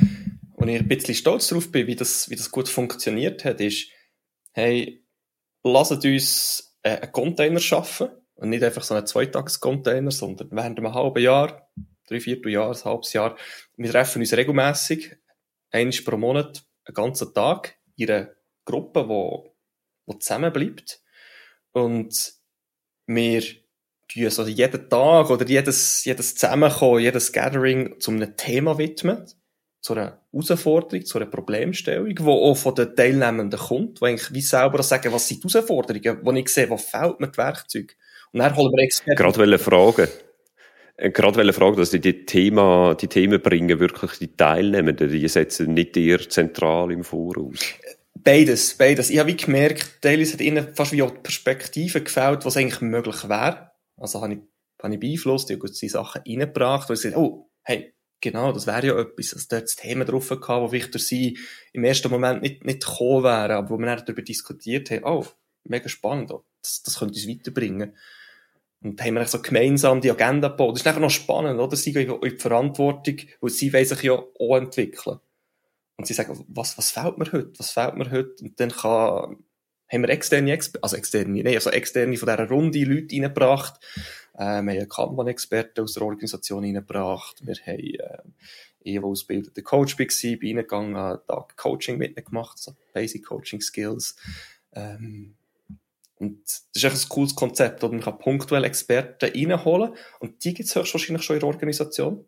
wo 0.56 0.66
ich 0.66 0.78
ein 0.78 0.88
bisschen 0.88 1.14
stolz 1.14 1.48
drauf 1.48 1.70
bin, 1.70 1.86
wie 1.86 1.96
das, 1.96 2.28
wie 2.28 2.36
das 2.36 2.50
gut 2.50 2.68
funktioniert 2.68 3.44
hat, 3.44 3.60
ist, 3.60 3.88
hey, 4.52 5.04
lasst 5.62 6.04
uns 6.04 6.71
äh, 6.82 7.00
einen 7.00 7.12
Container 7.12 7.60
schaffen, 7.60 8.10
und 8.42 8.48
nicht 8.48 8.64
einfach 8.64 8.82
so 8.82 8.94
einen 8.94 9.06
Zweitages-Container, 9.06 10.10
sondern 10.10 10.48
während 10.50 10.78
einem 10.78 10.92
halben 10.92 11.22
Jahr, 11.22 11.68
drei 12.08 12.18
Vierteljahr, 12.18 12.70
ein 12.70 12.84
halbes 12.84 13.12
Jahr, 13.12 13.36
wir 13.76 13.90
treffen 13.90 14.20
uns 14.20 14.36
regelmäßig 14.36 15.16
einmal 15.70 15.98
pro 16.04 16.16
Monat 16.16 16.64
einen 16.84 16.94
ganzen 16.94 17.32
Tag 17.34 17.76
in 17.96 18.10
einer 18.10 18.30
Gruppe, 18.64 19.06
die, 19.08 20.12
die 20.12 20.18
zusammenbleibt. 20.18 21.00
und 21.72 22.34
wir 23.06 23.42
tun 24.08 24.24
also 24.24 24.46
jeden 24.46 24.88
Tag 24.88 25.30
oder 25.30 25.46
jedes, 25.46 26.04
jedes 26.04 26.34
Zusammenkommen, 26.34 27.00
jedes 27.00 27.32
Gathering 27.32 28.00
zu 28.00 28.10
einem 28.10 28.36
Thema 28.36 28.76
widmen, 28.76 29.24
zu 29.82 29.94
einer 29.94 30.20
Herausforderung, 30.32 31.04
zu 31.04 31.18
einer 31.18 31.26
Problemstellung, 31.26 32.14
die 32.14 32.22
auch 32.22 32.54
von 32.54 32.74
den 32.74 32.94
Teilnehmenden 32.94 33.58
kommt, 33.58 34.00
die 34.00 34.06
eigentlich 34.06 34.32
wie 34.32 34.40
selber 34.40 34.82
sagen, 34.82 35.12
was 35.12 35.26
sind 35.26 35.42
die 35.42 35.48
Herausforderungen, 35.48 36.18
wo 36.22 36.32
ich 36.32 36.48
sehe, 36.48 36.70
was 36.70 36.84
fehlt 36.84 37.18
mir 37.18 37.28
die 37.28 37.36
Werkzeuge. 37.36 37.94
Und 38.32 38.40
dann 38.40 38.56
holen 38.56 38.72
wir 38.72 38.84
Experten. 38.84 39.20
Gerade 39.20 39.38
welche 39.40 39.58
Fragen. 39.58 40.08
Äh, 40.96 41.10
gerade 41.10 41.36
welche 41.36 41.52
Frage, 41.52 41.76
dass 41.76 41.90
die, 41.90 42.00
die 42.00 42.24
Thema, 42.24 42.94
die 42.94 43.08
Themen 43.08 43.42
bringen 43.42 43.80
wirklich 43.80 44.12
die 44.20 44.36
Teilnehmenden, 44.36 45.10
die 45.10 45.26
setzen 45.28 45.74
nicht 45.74 45.96
eher 45.96 46.28
zentral 46.28 46.92
im 46.92 47.02
Voraus. 47.02 47.58
Beides, 48.14 48.74
beides. 48.74 49.10
Ich 49.10 49.18
habe 49.18 49.30
wie 49.30 49.36
gemerkt, 49.36 50.00
teilweise 50.00 50.34
hat 50.34 50.40
ihnen 50.42 50.74
fast 50.74 50.92
wie 50.92 51.02
auch 51.02 51.10
die 51.10 51.22
Perspektive 51.22 52.02
gefällt, 52.02 52.44
was 52.44 52.56
eigentlich 52.56 52.80
möglich 52.82 53.28
wäre. 53.28 53.72
Also 53.96 54.20
habe 54.22 54.34
ich, 54.34 54.38
habe 54.80 54.94
ich 54.94 55.00
beeinflusst, 55.00 55.50
ich 55.50 55.58
habe 55.58 55.68
die 55.68 55.88
Sachen 55.88 56.22
reingebracht, 56.24 56.88
wo 56.88 56.92
ich 56.92 57.02
gesagt 57.02 57.16
oh, 57.16 57.50
hey, 57.64 57.92
genau, 58.22 58.52
das 58.52 58.66
wäre 58.66 58.86
ja 58.86 58.98
etwas, 58.98 59.30
dass 59.30 59.48
dort 59.48 59.64
das 59.64 59.76
Thema 59.76 60.06
drauf 60.06 60.30
gehabt, 60.30 60.48
wo 60.48 60.68
vielleicht 60.68 60.94
durch 60.94 61.06
sie 61.06 61.38
im 61.74 61.84
ersten 61.84 62.10
Moment 62.10 62.40
nicht, 62.40 62.64
nicht 62.64 62.86
gekommen 62.86 63.24
wäre, 63.24 63.56
aber 63.56 63.68
wo 63.68 63.78
wir 63.78 63.86
dann 63.86 63.98
darüber 63.98 64.22
diskutiert 64.22 64.90
haben, 64.90 65.04
oh, 65.04 65.26
mega 65.64 65.88
spannend, 65.88 66.32
das, 66.62 66.82
das 66.82 66.98
könnte 66.98 67.14
uns 67.14 67.28
weiterbringen. 67.28 67.94
Und 68.80 69.00
haben 69.00 69.14
wir 69.14 69.26
so 69.26 69.40
gemeinsam 69.40 70.00
die 70.00 70.10
Agenda 70.10 70.48
gebaut. 70.48 70.74
Das 70.74 70.80
ist 70.80 70.86
einfach 70.88 71.00
noch 71.00 71.10
spannend, 71.10 71.60
oder? 71.60 71.76
Sie 71.76 71.92
gehen 71.92 72.10
in 72.10 72.20
die 72.20 72.36
Verantwortung, 72.36 73.16
weil 73.40 73.50
sie 73.50 73.72
wollen 73.72 73.84
sich 73.84 74.02
ja 74.02 74.12
auch 74.14 74.56
entwickeln. 74.56 75.20
Und 75.96 76.06
sie 76.06 76.14
sagen, 76.14 76.44
was, 76.48 76.76
was 76.78 76.90
fehlt 76.90 77.18
mir 77.18 77.30
heute? 77.30 77.52
Was 77.58 77.70
fehlt 77.70 77.94
mir 77.94 78.10
heute? 78.10 78.42
Und 78.42 78.58
dann 78.58 78.70
kann, 78.70 79.36
haben 79.92 80.02
wir 80.02 80.08
externe, 80.08 80.58
also 80.80 80.96
externe, 80.96 81.42
nein, 81.42 81.54
also 81.54 81.70
externe 81.70 82.16
von 82.16 82.28
dieser 82.28 82.48
Runde 82.48 82.84
Leute 82.84 83.14
reingebracht. 83.14 83.74
Äh, 84.34 84.62
wir 84.62 84.80
haben 84.80 84.88
Kanban-Experten 84.88 85.82
aus 85.82 85.94
der 85.94 86.02
Organisation 86.02 86.64
reingebracht. 86.64 87.44
Wir 87.46 87.54
haben, 87.54 87.78
äh, 87.78 88.18
ich, 88.80 88.94
der 88.94 89.04
ausgebildete 89.04 89.62
Coach 89.62 89.98
war, 89.98 90.06
bin 90.36 90.58
reingegangen, 90.58 90.96
einen 90.96 91.18
Tag 91.26 91.56
Coaching 91.56 91.98
mit 91.98 92.16
ihnen 92.16 92.24
gemacht, 92.24 92.56
also 92.58 92.76
Basic 92.92 93.24
Coaching 93.24 93.60
Skills. 93.60 94.16
Ähm, 94.74 95.34
und 96.16 96.40
das 96.46 96.66
ist 96.74 96.84
echt 96.84 97.04
ein 97.04 97.08
cooles 97.08 97.34
Konzept, 97.34 97.82
oder 97.82 97.92
man 97.92 98.02
kann 98.02 98.18
punktuell 98.18 98.64
Experten 98.64 99.30
reinholen 99.30 99.94
und 100.20 100.44
die 100.44 100.54
gibt 100.54 100.68
es 100.68 100.76
höchstwahrscheinlich 100.76 101.24
schon 101.24 101.34
in 101.34 101.40
der 101.40 101.48
Organisation. 101.48 102.24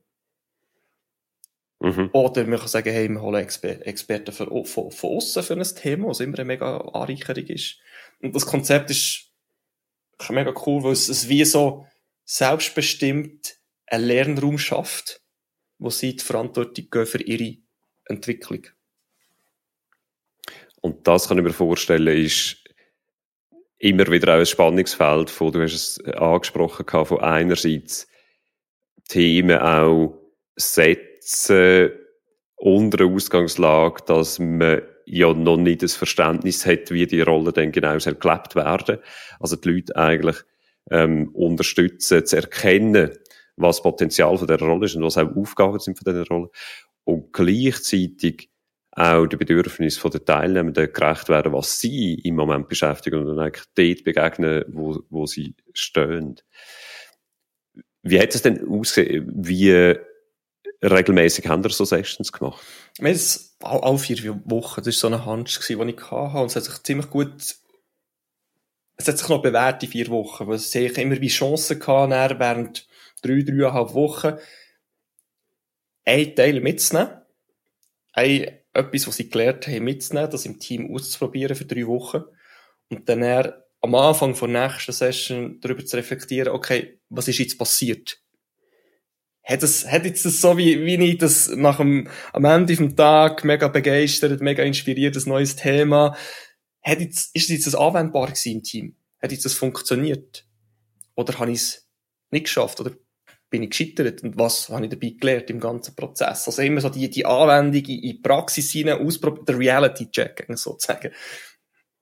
Mhm. 1.81 2.11
Oder 2.13 2.45
man 2.47 2.59
kann 2.59 2.69
sagen, 2.69 2.93
hey, 2.93 3.09
wir 3.09 3.21
holen 3.21 3.43
Exper 3.43 3.87
Experten 3.87 4.33
von, 4.33 4.65
von, 4.65 4.91
von 4.91 5.11
außen 5.17 5.43
für 5.43 5.55
ein 5.55 5.63
Thema, 5.63 6.09
was 6.09 6.21
immer 6.21 6.39
eine 6.39 6.47
mega 6.47 6.79
Anreicherung 6.79 7.45
ist. 7.45 7.79
Und 8.21 8.35
das 8.35 8.47
Konzept 8.47 8.91
ist 8.91 9.31
mega 10.31 10.55
cool, 10.67 10.83
weil 10.83 10.93
es, 10.93 11.09
es 11.09 11.29
wie 11.29 11.45
so 11.45 11.87
selbstbestimmt 12.25 13.57
einen 13.87 14.05
Lernraum 14.05 14.59
schafft, 14.59 15.21
wo 15.79 15.91
sie 15.91 16.17
die 16.17 16.25
Verantwortung 16.25 16.89
gehen 16.91 17.07
für 17.07 17.23
ihre 17.23 17.59
Entwicklung. 18.07 18.67
Und 20.81 21.07
das 21.07 21.29
kann 21.29 21.39
ich 21.39 21.45
mir 21.45 21.53
vorstellen, 21.53 22.07
ist 22.07 22.63
immer 23.79 24.07
wieder 24.07 24.35
auch 24.35 24.39
ein 24.39 24.47
Spannungsfeld 24.47 25.31
von, 25.31 25.53
du 25.53 25.63
hast 25.63 25.75
es 25.75 26.05
angesprochen, 26.15 26.87
von 27.07 27.21
einerseits 27.21 28.09
Themen 29.09 29.59
auch 29.59 30.19
setzen 30.57 31.91
unter 32.57 32.99
der 32.99 33.07
Ausgangslage, 33.07 34.03
dass 34.07 34.39
man 34.39 34.83
ja 35.07 35.35
noch 35.35 35.57
nicht 35.57 35.83
das 35.83 35.97
Verständnis 35.97 36.65
hat, 36.65 36.91
wie 36.91 37.07
die 37.07 37.21
Rolle 37.21 37.53
dann 37.53 37.73
genau 37.73 37.97
gelebt 37.99 38.55
werden. 38.55 38.99
Also 39.39 39.57
die 39.57 39.69
Leute 39.69 39.97
eigentlich 39.97 40.37
ähm, 40.91 41.29
unterstützen, 41.35 42.27
zu 42.27 42.37
erkennen, 42.37 43.11
was 43.57 43.77
das 43.77 43.83
Potenzial 43.83 44.37
von 44.37 44.47
der 44.47 44.59
Rolle 44.59 44.87
ist 44.87 44.97
und 44.97 45.05
was 45.05 45.19
auch 45.19 45.35
Aufgaben 45.37 45.79
sind 45.79 45.99
von 45.99 46.13
dieser 46.13 46.27
Rolle. 46.27 46.51
Und 47.05 47.33
gleichzeitig 47.33 48.51
auch 48.93 49.27
den 49.27 49.39
Bedürfnissen 49.39 50.11
der 50.11 50.25
Teilnehmenden 50.25 50.93
gerecht 50.93 51.29
werden, 51.29 51.53
was 51.53 51.81
sie 51.81 52.15
im 52.15 52.37
Moment 52.37 52.69
beschäftigen 52.69 53.19
und 53.19 53.27
dann 53.27 53.41
eigentlich 53.41 53.65
dort 53.75 54.05
begegnen, 54.05 54.65
wo, 54.69 55.03
wo 55.11 55.27
sie 55.27 55.55
stehen. 55.73 56.37
Wie 58.03 58.21
hat 58.21 58.35
es 58.35 58.43
denn 58.43 58.69
ausgesehen? 58.69 59.31
Wie 59.35 59.97
regelmäßig 60.83 61.49
haben 61.49 61.65
wir 61.65 61.71
so 61.71 61.85
Sessions 61.85 62.31
gemacht? 62.31 62.63
Wir 62.99 63.09
haben 63.09 63.17
es 63.17 63.57
alle 63.61 63.99
vier 63.99 64.41
Wochen. 64.45 64.83
Das 64.85 64.87
war 64.87 64.93
so 64.93 65.07
ein 65.09 65.25
Hunch, 65.25 65.59
den 65.67 65.89
ich 65.89 66.11
hatte. 66.11 66.39
Und 66.39 66.47
es 66.47 66.57
hat 66.57 66.65
sich 66.65 66.83
ziemlich 66.83 67.11
gut, 67.11 67.57
es 68.97 69.09
hat 69.09 69.19
sich 69.19 69.29
noch 69.29 69.43
bewährt, 69.43 69.83
die 69.83 69.87
vier 69.87 70.09
Wochen. 70.09 70.47
Weil 70.47 70.59
sehe 70.59 70.91
ich 70.91 70.99
immer 70.99 71.21
wie 71.21 71.29
Chancen 71.29 71.79
gehabt, 71.79 72.39
während 72.39 72.87
drei, 73.23 73.43
dreieinhalb 73.43 73.95
Wochen, 73.95 74.35
einen 76.05 76.35
Teil 76.37 76.61
mitzunehmen. 76.61 77.13
Ein, 78.13 78.59
etwas, 78.73 79.07
was 79.07 79.17
sie 79.17 79.29
gelernt 79.29 79.67
haben, 79.67 79.85
mitzunehmen, 79.85 80.31
das 80.31 80.47
im 80.47 80.59
Team 80.59 80.95
auszuprobieren 80.95 81.57
für 81.57 81.65
drei 81.65 81.87
Wochen. 81.87 82.25
Und 82.89 83.09
dann 83.09 83.53
am 83.81 83.95
Anfang 83.95 84.35
der 84.35 84.49
nächsten 84.49 84.93
Session 84.93 85.61
darüber 85.61 85.85
zu 85.85 85.97
reflektieren, 85.97 86.53
okay, 86.53 87.01
was 87.09 87.29
ist 87.29 87.39
jetzt 87.39 87.59
passiert? 87.59 88.25
hat 89.45 89.63
es, 89.63 89.91
hat 89.91 90.05
jetzt 90.05 90.25
das 90.25 90.41
so, 90.41 90.57
wie, 90.57 90.85
wie 90.85 90.97
ich 91.05 91.19
das 91.19 91.49
nach 91.49 91.77
dem, 91.77 92.09
am 92.33 92.45
Ende 92.45 92.77
vom 92.77 92.97
Tag 92.97 93.45
mega 93.45 93.69
begeistert, 93.69 94.41
mega 94.41 94.63
inspiriert, 94.63 95.17
ein 95.17 95.29
neues 95.29 95.55
Thema. 95.55 96.17
Hat 96.85 97.01
jetzt, 97.01 97.35
ist 97.35 97.49
jetzt 97.49 97.67
das 97.67 97.75
anwendbar 97.75 98.27
gewesen 98.27 98.53
im 98.53 98.63
Team? 98.63 98.97
Hat 99.23 99.33
jetzt 99.33 99.45
das 99.45 99.55
funktioniert? 99.55 100.47
Oder 101.15 101.39
habe 101.39 101.51
ich 101.51 101.59
es 101.59 101.89
nicht 102.31 102.45
geschafft? 102.45 102.81
Oder 102.81 102.93
bin 103.49 103.63
ich 103.63 103.71
gescheitert? 103.71 104.23
Und 104.23 104.37
was 104.37 104.69
habe 104.69 104.85
ich 104.85 104.91
dabei 104.91 105.15
gelernt 105.19 105.49
im 105.49 105.61
ganzen 105.61 105.97
Prozess? 105.97 106.47
Also 106.47 106.61
immer 106.61 106.81
so 106.81 106.91
die, 106.91 107.09
die 107.09 107.25
Anwendung 107.25 107.85
in 107.85 108.03
die 108.03 108.21
Praxis 108.23 108.71
hinein, 108.73 108.99
ausprobieren, 108.99 109.47
der 109.47 109.59
Reality-Check 109.59 110.47
sozusagen. 110.57 111.13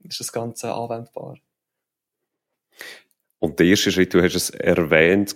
Ist 0.01 0.19
das 0.19 0.33
Ganze 0.33 0.73
anwendbar? 0.75 1.37
Und 3.39 3.59
der 3.59 3.67
erste 3.67 3.91
Schritt, 3.91 4.15
du 4.15 4.23
hast 4.23 4.37
es 4.37 4.51
erwähnt, 4.51 5.35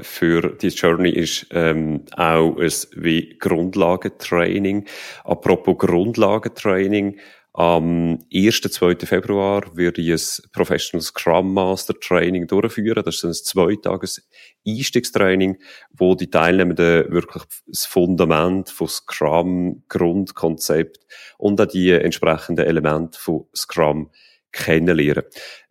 für 0.00 0.56
die 0.56 0.68
Journey 0.68 1.10
ist 1.10 1.48
ähm, 1.50 2.04
auch 2.12 2.56
ein 2.56 2.72
wie 2.94 3.36
Grundlagentraining. 3.40 4.86
Apropos 5.24 5.78
Grundlagentraining, 5.78 7.18
am 7.60 8.18
1. 8.32 8.62
2. 8.62 8.96
Februar 9.04 9.76
würde 9.76 10.00
ich 10.00 10.12
ein 10.12 10.50
Professional 10.50 11.02
Scrum 11.02 11.52
Master 11.52 11.92
Training 11.92 12.46
durchführen. 12.46 13.02
Das 13.04 13.16
ist 13.16 13.24
ein 13.24 13.34
zweitages 13.34 14.26
Einstiegstraining, 14.66 15.58
wo 15.90 16.14
die 16.14 16.30
Teilnehmenden 16.30 17.12
wirklich 17.12 17.42
das 17.66 17.84
Fundament 17.84 18.70
von 18.70 18.88
Scrum, 18.88 19.82
Grundkonzept 19.90 21.00
und 21.36 21.60
auch 21.60 21.66
die 21.66 21.90
entsprechenden 21.90 22.64
Elemente 22.64 23.18
von 23.18 23.44
Scrum 23.54 24.10
kennenlernen. 24.52 25.24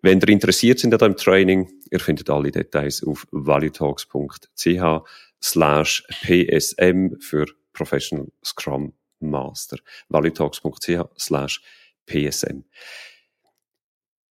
Wenn 0.03 0.19
ihr 0.19 0.29
interessiert 0.29 0.77
sind 0.77 0.93
an 0.93 0.99
diesem 0.99 1.17
Training, 1.17 1.71
ihr 1.89 1.99
findet 1.99 2.29
alle 2.29 2.51
Details 2.51 3.03
auf 3.03 3.25
valuetalks.ch 3.31 5.07
slash 5.41 6.03
psm 6.21 7.15
für 7.19 7.47
Professional 7.73 8.27
Scrum 8.45 8.93
Master. 9.19 9.77
valuetalks.ch 10.09 11.01
slash 11.17 11.61
psm. 11.61 11.78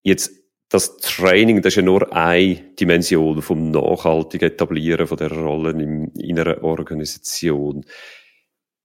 Jetzt, 0.03 0.33
das 0.69 0.99
Training, 0.99 1.63
das 1.63 1.73
ist 1.73 1.77
ja 1.77 1.83
nur 1.83 2.13
eine 2.15 2.57
Dimension 2.79 3.41
vom 3.41 3.71
nachhaltigen 3.71 4.51
Etablieren 4.51 5.07
von 5.07 5.17
der 5.17 5.33
Rollen 5.33 5.81
in, 5.81 6.09
in 6.15 6.39
einer 6.39 6.63
Organisation. 6.63 7.85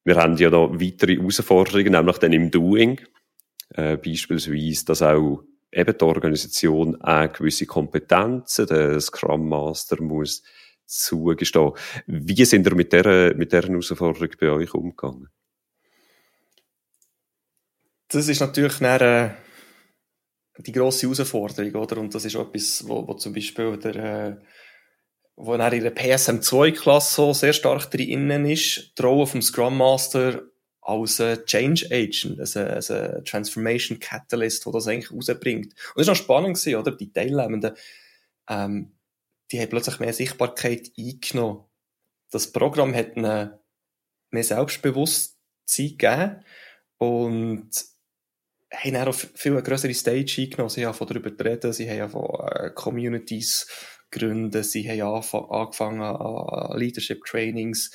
Wir 0.06 0.16
haben 0.16 0.38
ja 0.38 0.50
noch 0.50 0.74
weitere 0.80 1.16
Herausforderungen, 1.16 1.92
nämlich 1.92 2.18
dann 2.18 2.34
im 2.34 2.52
Doing. 2.52 3.02
Äh, 3.70 3.98
beispielsweise, 3.98 4.86
dass 4.86 5.02
auch 5.02 5.44
eben 5.72 5.98
die 5.98 6.06
Organisation 6.06 7.02
auch 7.02 7.34
gewisse 7.34 7.66
Kompetenzen, 7.66 8.68
der 8.68 9.00
Scrum 9.00 9.50
Master 9.50 10.02
muss 10.02 10.44
zugestehen. 10.86 11.72
Wie 12.06 12.46
sind 12.46 12.68
ihr 12.68 12.76
mit 12.76 12.94
dieser, 12.94 13.34
mit 13.34 13.52
dieser 13.52 13.68
Herausforderung 13.68 14.30
bei 14.40 14.50
euch 14.52 14.74
umgegangen? 14.74 15.30
Das 18.14 18.28
ist 18.28 18.42
natürlich 18.42 18.80
eine, 18.80 19.36
äh, 20.60 20.62
die 20.62 20.72
grosse 20.72 21.08
Herausforderung, 21.08 21.74
oder? 21.82 21.98
Und 21.98 22.14
das 22.14 22.26
ist 22.26 22.36
etwas, 22.36 22.88
wo, 22.88 23.08
wo 23.08 23.16
zum 23.16 23.34
Beispiel 23.34 23.76
der, 23.78 23.96
äh, 23.96 24.38
wo 25.36 25.56
in 25.56 25.60
der 25.60 25.96
PSM2-Klasse 25.96 27.16
so 27.16 27.34
sehr 27.34 27.54
stark 27.54 27.90
drin 27.90 28.30
ist, 28.46 28.94
Rolle 29.02 29.26
vom 29.26 29.42
Scrum 29.42 29.80
Master 29.80 30.44
als 30.82 31.20
ein 31.20 31.44
Change 31.46 31.88
Agent, 31.90 32.40
als 32.40 32.56
als 32.56 32.88
Transformation 33.26 34.00
Catalyst, 34.00 34.64
der 34.64 34.74
das 34.74 34.88
eigentlich 34.88 35.12
rausbringt. 35.12 35.74
Und 35.74 35.98
das 35.98 36.06
war 36.06 36.14
noch 36.14 36.22
spannend 36.22 36.58
gewesen, 36.58 36.76
oder? 36.76 36.92
Die 36.92 37.12
Teilnehmenden, 37.12 37.74
ähm, 38.48 38.92
die 39.52 39.60
haben 39.60 39.70
plötzlich 39.70 40.00
mehr 40.00 40.14
Sichtbarkeit 40.14 40.92
eingenommen. 41.00 41.64
Das 42.30 42.52
Programm 42.52 42.94
hat 42.94 43.18
ihnen 43.18 43.54
mehr 44.30 44.44
Selbstbewusstsein 44.44 45.98
gegeben 45.98 46.44
und 46.98 47.93
haben 48.74 49.08
auch 49.08 49.14
viel 49.14 49.54
eine 49.54 49.64
grössere 49.64 49.94
Stage 49.94 50.42
eingenommen. 50.42 50.70
Sie 50.70 50.86
haben 50.86 51.08
darüber 51.08 51.46
reden, 51.46 51.74
sie 51.74 51.90
haben 51.90 52.12
von 52.12 52.48
äh, 52.52 52.72
Communities 52.72 53.68
gründen, 54.12 54.64
sie 54.64 54.90
haben 54.90 55.24
angefangen 55.50 56.02
an 56.02 56.78
Leadership 56.78 57.24
Trainings, 57.26 57.92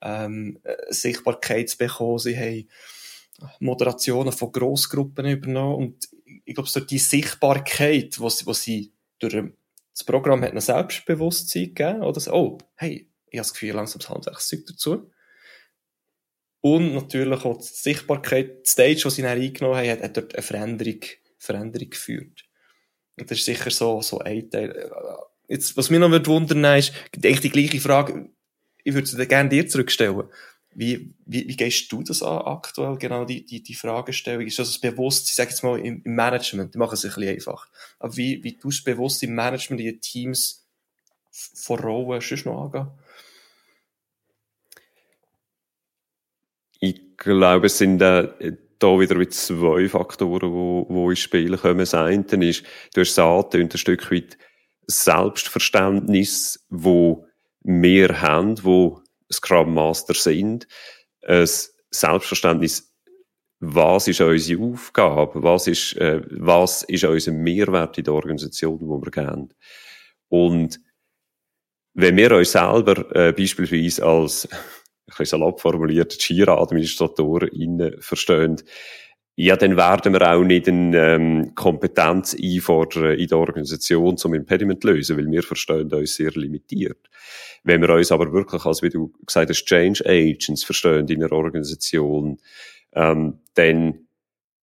ähm, 0.00 0.58
äh, 0.64 0.74
Sichtbarkeit 0.90 1.70
zu 1.70 1.78
bekommen, 1.78 2.18
sie 2.18 2.36
haben 2.36 2.68
Moderationen 3.60 4.32
von 4.32 4.52
Grossgruppen 4.52 5.26
übernommen 5.26 5.74
und 5.76 6.08
ich 6.44 6.54
glaube, 6.54 6.68
so 6.68 6.80
die 6.80 6.98
Sichtbarkeit, 6.98 8.20
was, 8.20 8.46
was 8.46 8.62
sie 8.62 8.92
durch 9.18 9.34
das 9.92 10.04
Programm 10.04 10.42
hat 10.42 10.50
eine 10.50 10.60
Selbstbewusstsein 10.60 11.74
gegeben, 11.74 12.02
oder 12.02 12.20
so, 12.20 12.32
oh, 12.32 12.58
hey, 12.76 13.08
ich 13.26 13.38
habe 13.38 13.46
das 13.46 13.52
Gefühl, 13.52 13.72
langsam 13.72 14.00
das 14.00 14.10
Handwerkszeug 14.10 14.66
dazu. 14.66 15.10
Und 16.62 16.94
natürlich 16.94 17.44
auch 17.44 17.58
die 17.58 17.66
Sichtbarkeit, 17.66 18.64
die 18.64 18.70
Stage, 18.70 19.02
die 19.04 19.10
sie 19.10 19.22
dann 19.22 19.40
eingenommen 19.40 19.76
haben, 19.76 19.90
hat, 19.90 20.02
hat 20.02 20.16
dort 20.16 20.34
eine 20.34 20.42
Veränderung, 20.42 21.00
Veränderung 21.36 21.90
geführt. 21.90 22.44
Und 23.18 23.30
das 23.30 23.38
ist 23.38 23.44
sicher 23.44 23.70
so, 23.70 24.00
so 24.00 24.20
ein 24.20 24.48
Teil. 24.48 24.90
Jetzt, 25.48 25.76
was 25.76 25.90
mich 25.90 25.98
noch 25.98 26.10
wundern 26.10 26.62
würde, 26.62 26.78
ist, 26.78 26.92
eigentlich 27.14 27.40
die 27.40 27.50
gleiche 27.50 27.80
Frage, 27.80 28.30
ich 28.84 28.94
würde 28.94 29.06
sie 29.06 29.26
gerne 29.26 29.48
dir 29.48 29.68
zurückstellen. 29.68 30.22
Wie, 30.74 31.12
wie, 31.26 31.46
wie 31.48 31.56
gehst 31.56 31.92
du 31.92 32.02
das 32.02 32.22
an, 32.22 32.38
aktuell, 32.46 32.96
genau, 32.96 33.24
die, 33.24 33.44
die, 33.44 33.62
die 33.62 33.74
Fragestellung? 33.74 34.46
Ist 34.46 34.58
das 34.58 34.78
bewusst, 34.78 35.28
ich 35.28 35.34
sage 35.34 35.50
jetzt 35.50 35.62
mal, 35.62 35.78
im, 35.78 36.00
im 36.02 36.14
Management, 36.14 36.74
die 36.74 36.78
machen 36.78 36.94
es 36.94 37.04
ein 37.04 37.12
bisschen 37.12 37.34
einfach. 37.34 37.68
Aber 37.98 38.16
wie, 38.16 38.42
wie 38.42 38.56
tust 38.56 38.86
du 38.86 38.92
bewusst 38.92 39.22
im 39.22 39.34
Management, 39.34 39.82
in 39.82 40.00
Teams 40.00 40.64
vor 41.32 41.80
Rollen 41.80 42.20
sonst 42.20 42.46
noch 42.46 42.64
angehen? 42.64 42.88
Ich 46.80 47.11
glaube, 47.22 47.66
es 47.66 47.78
sind 47.78 48.02
äh, 48.02 48.52
da 48.78 48.98
wieder 48.98 49.28
zwei 49.30 49.88
Faktoren, 49.88 50.52
wo, 50.52 50.86
wo 50.88 51.10
ins 51.10 51.20
Spiel 51.20 51.56
kommen. 51.56 51.78
Das 51.78 51.94
eine 51.94 52.24
ist, 52.44 52.64
du 52.94 53.00
hast 53.00 53.08
gesagt, 53.08 53.54
ein 53.54 53.70
Stück 53.70 54.10
weit 54.10 54.36
Selbstverständnis, 54.86 56.66
wo 56.68 57.26
wir 57.60 58.20
haben, 58.20 58.62
wo 58.64 59.00
Scrum 59.32 59.74
Master 59.74 60.14
sind, 60.14 60.66
ein 61.24 61.48
Selbstverständnis, 61.90 62.92
was 63.60 64.08
ist 64.08 64.20
unsere 64.20 64.60
Aufgabe, 64.60 65.42
was 65.42 65.68
ist, 65.68 65.96
äh, 65.96 66.20
was 66.30 66.82
ist 66.82 67.04
unser 67.04 67.30
Mehrwert 67.30 67.96
in 67.98 68.04
der 68.04 68.14
Organisation, 68.14 68.80
wo 68.80 69.00
wir 69.00 69.12
gehen. 69.12 69.54
Und 70.28 70.80
wenn 71.94 72.16
wir 72.16 72.32
uns 72.32 72.50
selber 72.50 73.14
äh, 73.14 73.32
beispielsweise 73.32 74.04
als 74.04 74.48
ein 75.06 75.14
bisschen 75.18 75.26
salopp 75.26 75.60
formuliert, 75.60 76.18
Gira-Administratoren 76.18 77.96
verstehen, 78.00 78.62
ja, 79.34 79.56
dann 79.56 79.76
werden 79.76 80.12
wir 80.12 80.30
auch 80.30 80.44
nicht 80.44 80.68
eine 80.68 81.14
ähm, 81.14 81.54
Kompetenz 81.54 82.36
einfordern 82.40 83.18
in 83.18 83.28
der 83.28 83.38
Organisation, 83.38 84.18
zum 84.18 84.34
Impediment 84.34 84.82
zu 84.82 84.88
lösen, 84.88 85.16
weil 85.16 85.30
wir 85.30 85.42
verstehen 85.42 85.92
uns 85.92 86.16
sehr 86.16 86.32
limitiert. 86.32 87.08
Wenn 87.64 87.80
wir 87.80 87.88
uns 87.90 88.12
aber 88.12 88.32
wirklich 88.32 88.64
als, 88.66 88.82
wie 88.82 88.90
du 88.90 89.10
gesagt 89.24 89.48
hast, 89.48 89.64
Change 89.64 90.04
Agents 90.06 90.64
verstehen 90.64 91.08
in 91.08 91.22
einer 91.22 91.32
Organisation, 91.32 92.38
ähm, 92.92 93.38
dann 93.54 94.06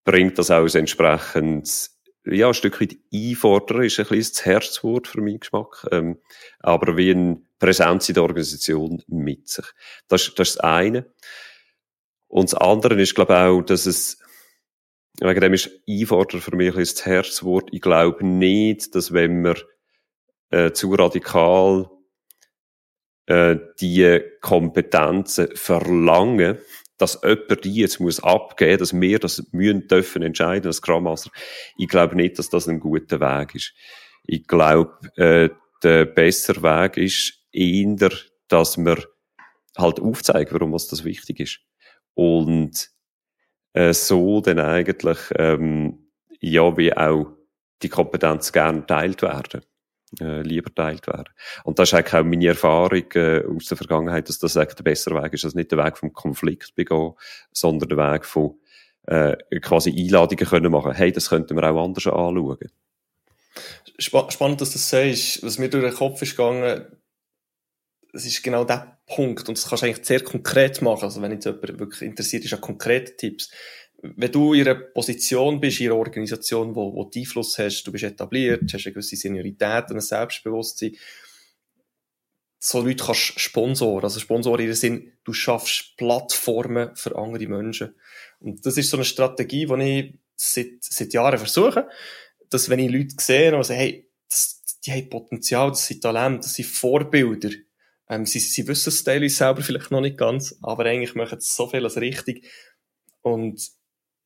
bringt 0.04 0.38
das 0.38 0.52
auch 0.52 0.72
entsprechend 0.72 1.90
ja, 2.26 2.48
ein 2.48 2.54
Stück 2.54 2.80
weit 2.80 2.96
einfordern, 3.12 3.82
ist 3.82 3.98
ein 3.98 4.06
bisschen 4.06 4.34
das 4.34 4.44
Herzwort 4.44 5.08
für 5.08 5.20
meinen 5.20 5.40
Geschmack, 5.40 5.86
ähm, 5.90 6.18
aber 6.60 6.96
wie 6.96 7.10
eine 7.10 7.42
Präsenz 7.60 8.08
in 8.08 8.14
der 8.14 8.24
Organisation 8.24 9.02
mit 9.06 9.48
sich. 9.48 9.66
Das, 10.08 10.24
das 10.24 10.28
ist 10.28 10.38
das 10.38 10.56
eine. 10.58 11.06
Und 12.26 12.52
das 12.52 12.58
andere 12.58 13.00
ist, 13.00 13.14
glaube 13.14 13.34
ich, 13.34 13.38
auch, 13.38 13.62
dass 13.62 13.86
es, 13.86 14.18
wegen 15.20 15.40
dem 15.40 15.54
ist 15.54 15.70
einfordern 15.88 16.40
für 16.40 16.56
mich 16.56 16.74
ein 16.74 16.80
das 16.80 17.06
Herzwort. 17.06 17.68
Ich 17.72 17.80
glaube 17.80 18.26
nicht, 18.26 18.94
dass 18.94 19.12
wenn 19.12 19.44
wir 19.44 19.56
äh, 20.50 20.72
zu 20.72 20.92
radikal 20.94 21.88
äh, 23.26 23.56
die 23.80 24.20
Kompetenzen 24.40 25.54
verlangen, 25.54 26.58
dass 26.98 27.20
jemand 27.22 27.64
die 27.64 27.74
jetzt 27.74 28.00
muss 28.00 28.22
abgeben, 28.22 28.78
dass 28.78 28.98
wir 28.98 29.18
das 29.18 29.42
müssen 29.52 29.88
dürfen 29.88 30.22
entscheiden 30.22 30.66
als 30.66 30.76
Scrum 30.76 31.04
Master. 31.04 31.30
Ich 31.78 31.88
glaube 31.88 32.16
nicht, 32.16 32.38
dass 32.38 32.50
das 32.50 32.68
ein 32.68 32.80
guter 32.80 33.20
Weg 33.20 33.54
ist. 33.54 33.72
Ich 34.24 34.46
glaube, 34.46 34.98
äh, 35.16 35.48
der 35.82 36.04
bessere 36.04 36.62
Weg 36.62 36.96
ist 36.96 37.39
eher, 37.52 38.10
dass 38.48 38.78
wir 38.78 38.98
halt 39.76 40.00
aufzeigen, 40.00 40.52
warum 40.52 40.72
uns 40.72 40.88
das 40.88 41.04
wichtig 41.04 41.40
ist. 41.40 41.60
Und 42.14 42.90
äh, 43.72 43.92
so 43.92 44.40
dann 44.40 44.58
eigentlich 44.58 45.18
ähm, 45.36 46.10
ja 46.40 46.76
wie 46.76 46.96
auch 46.96 47.26
die 47.82 47.88
Kompetenz 47.88 48.52
gern 48.52 48.86
teilt 48.86 49.22
werden 49.22 49.62
äh, 50.18 50.42
lieber 50.42 50.74
teilt 50.74 51.06
werden. 51.06 51.28
Und 51.64 51.78
das 51.78 51.90
ist 51.90 51.94
eigentlich 51.94 52.14
auch 52.14 52.24
meine 52.24 52.48
Erfahrung 52.48 53.04
äh, 53.14 53.44
aus 53.44 53.66
der 53.66 53.76
Vergangenheit, 53.76 54.28
dass 54.28 54.38
das 54.38 54.56
eigentlich 54.56 54.76
der 54.76 54.84
bessere 54.84 55.22
Weg 55.22 55.34
ist, 55.34 55.44
dass 55.44 55.54
nicht 55.54 55.70
der 55.70 55.84
Weg 55.84 55.98
vom 55.98 56.12
Konflikt 56.12 56.74
begehen, 56.74 57.12
sondern 57.52 57.88
der 57.88 57.98
Weg 57.98 58.24
von 58.24 58.58
äh, 59.06 59.36
quasi 59.60 59.90
Einladungen 59.90 60.46
können 60.46 60.72
machen. 60.72 60.92
Hey, 60.92 61.12
das 61.12 61.28
könnten 61.28 61.56
wir 61.56 61.70
auch 61.70 61.84
anders 61.84 62.06
anschauen. 62.06 62.58
Sp 64.00 64.30
spannend, 64.30 64.60
dass 64.60 64.70
du 64.70 64.74
das 64.74 64.88
sagst. 64.88 65.42
Was 65.42 65.58
mir 65.58 65.68
durch 65.68 65.84
den 65.84 65.94
Kopf 65.94 66.22
ist 66.22 66.36
gegangen, 66.36 66.86
es 68.12 68.26
ist 68.26 68.42
genau 68.42 68.64
der 68.64 68.98
Punkt. 69.06 69.48
Und 69.48 69.58
das 69.58 69.68
kannst 69.68 69.82
du 69.82 69.86
eigentlich 69.86 70.06
sehr 70.06 70.20
konkret 70.20 70.82
machen. 70.82 71.04
Also 71.04 71.22
wenn 71.22 71.32
jetzt 71.32 71.44
jemand 71.46 71.78
wirklich 71.78 72.02
interessiert 72.02 72.44
ist 72.44 72.54
an 72.54 72.60
konkreten 72.60 73.16
Tipps 73.16 73.50
wenn 74.02 74.32
du 74.32 74.54
in 74.54 74.66
einer 74.66 74.76
Position 74.76 75.60
bist, 75.60 75.80
in 75.80 75.88
einer 75.88 75.96
Organisation, 75.96 76.74
wo, 76.74 76.94
wo 76.94 77.04
du 77.04 77.18
Einfluss 77.18 77.58
hast, 77.58 77.84
du 77.84 77.92
bist 77.92 78.04
etabliert, 78.04 78.72
hast 78.72 78.86
eine 78.86 78.92
gewisse 78.92 79.16
Seniorität, 79.16 79.90
ein 79.90 80.00
Selbstbewusstsein, 80.00 80.96
so 82.58 82.80
Leute 82.80 83.04
kannst 83.04 83.40
Sponsoren, 83.40 84.04
also 84.04 84.20
Sponsoren 84.20 84.60
in 84.60 84.66
dem 84.66 84.74
Sinn, 84.74 85.12
du 85.24 85.32
schaffst 85.32 85.96
Plattformen 85.96 86.94
für 86.94 87.16
andere 87.16 87.46
Menschen. 87.46 87.94
Und 88.38 88.64
das 88.64 88.76
ist 88.76 88.90
so 88.90 88.96
eine 88.96 89.04
Strategie, 89.04 89.66
die 89.66 89.82
ich 89.82 90.18
seit, 90.36 90.76
seit 90.80 91.12
Jahren 91.12 91.38
versuche, 91.38 91.88
dass 92.50 92.68
wenn 92.68 92.78
ich 92.78 92.90
Leute 92.90 93.14
sehe 93.18 93.54
und 93.54 93.64
sage, 93.64 93.80
hey, 93.80 94.10
das, 94.28 94.62
die 94.84 94.92
haben 94.92 95.10
Potenzial, 95.10 95.70
das 95.70 95.86
sind 95.86 96.02
Talente, 96.02 96.40
das 96.40 96.54
sind 96.54 96.66
Vorbilder, 96.66 97.50
ähm, 98.10 98.26
sie, 98.26 98.40
sie 98.40 98.66
wissen 98.66 98.88
es 98.88 99.04
teilweise 99.04 99.36
selber 99.36 99.62
vielleicht 99.62 99.92
noch 99.92 100.00
nicht 100.00 100.18
ganz, 100.18 100.56
aber 100.62 100.84
eigentlich 100.84 101.14
machen 101.14 101.40
sie 101.40 101.48
so 101.48 101.68
viel 101.68 101.84
als 101.84 101.96
richtig. 101.96 102.44
Und 103.22 103.70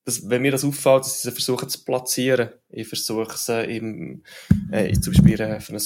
das, 0.05 0.27
wenn 0.27 0.41
mir 0.41 0.51
das 0.51 0.65
auffällt, 0.65 1.05
dass 1.05 1.21
sie 1.21 1.31
versuchen 1.31 1.69
zu 1.69 1.83
platzieren. 1.83 2.49
Ich 2.69 2.87
versuche 2.87 3.37
sie 3.37 3.63
im, 3.63 4.23
äh, 4.71 4.91
zum 4.93 5.13
Beispiel 5.13 5.39
äh, 5.39 5.59
für 5.59 5.73
ein, 5.73 5.81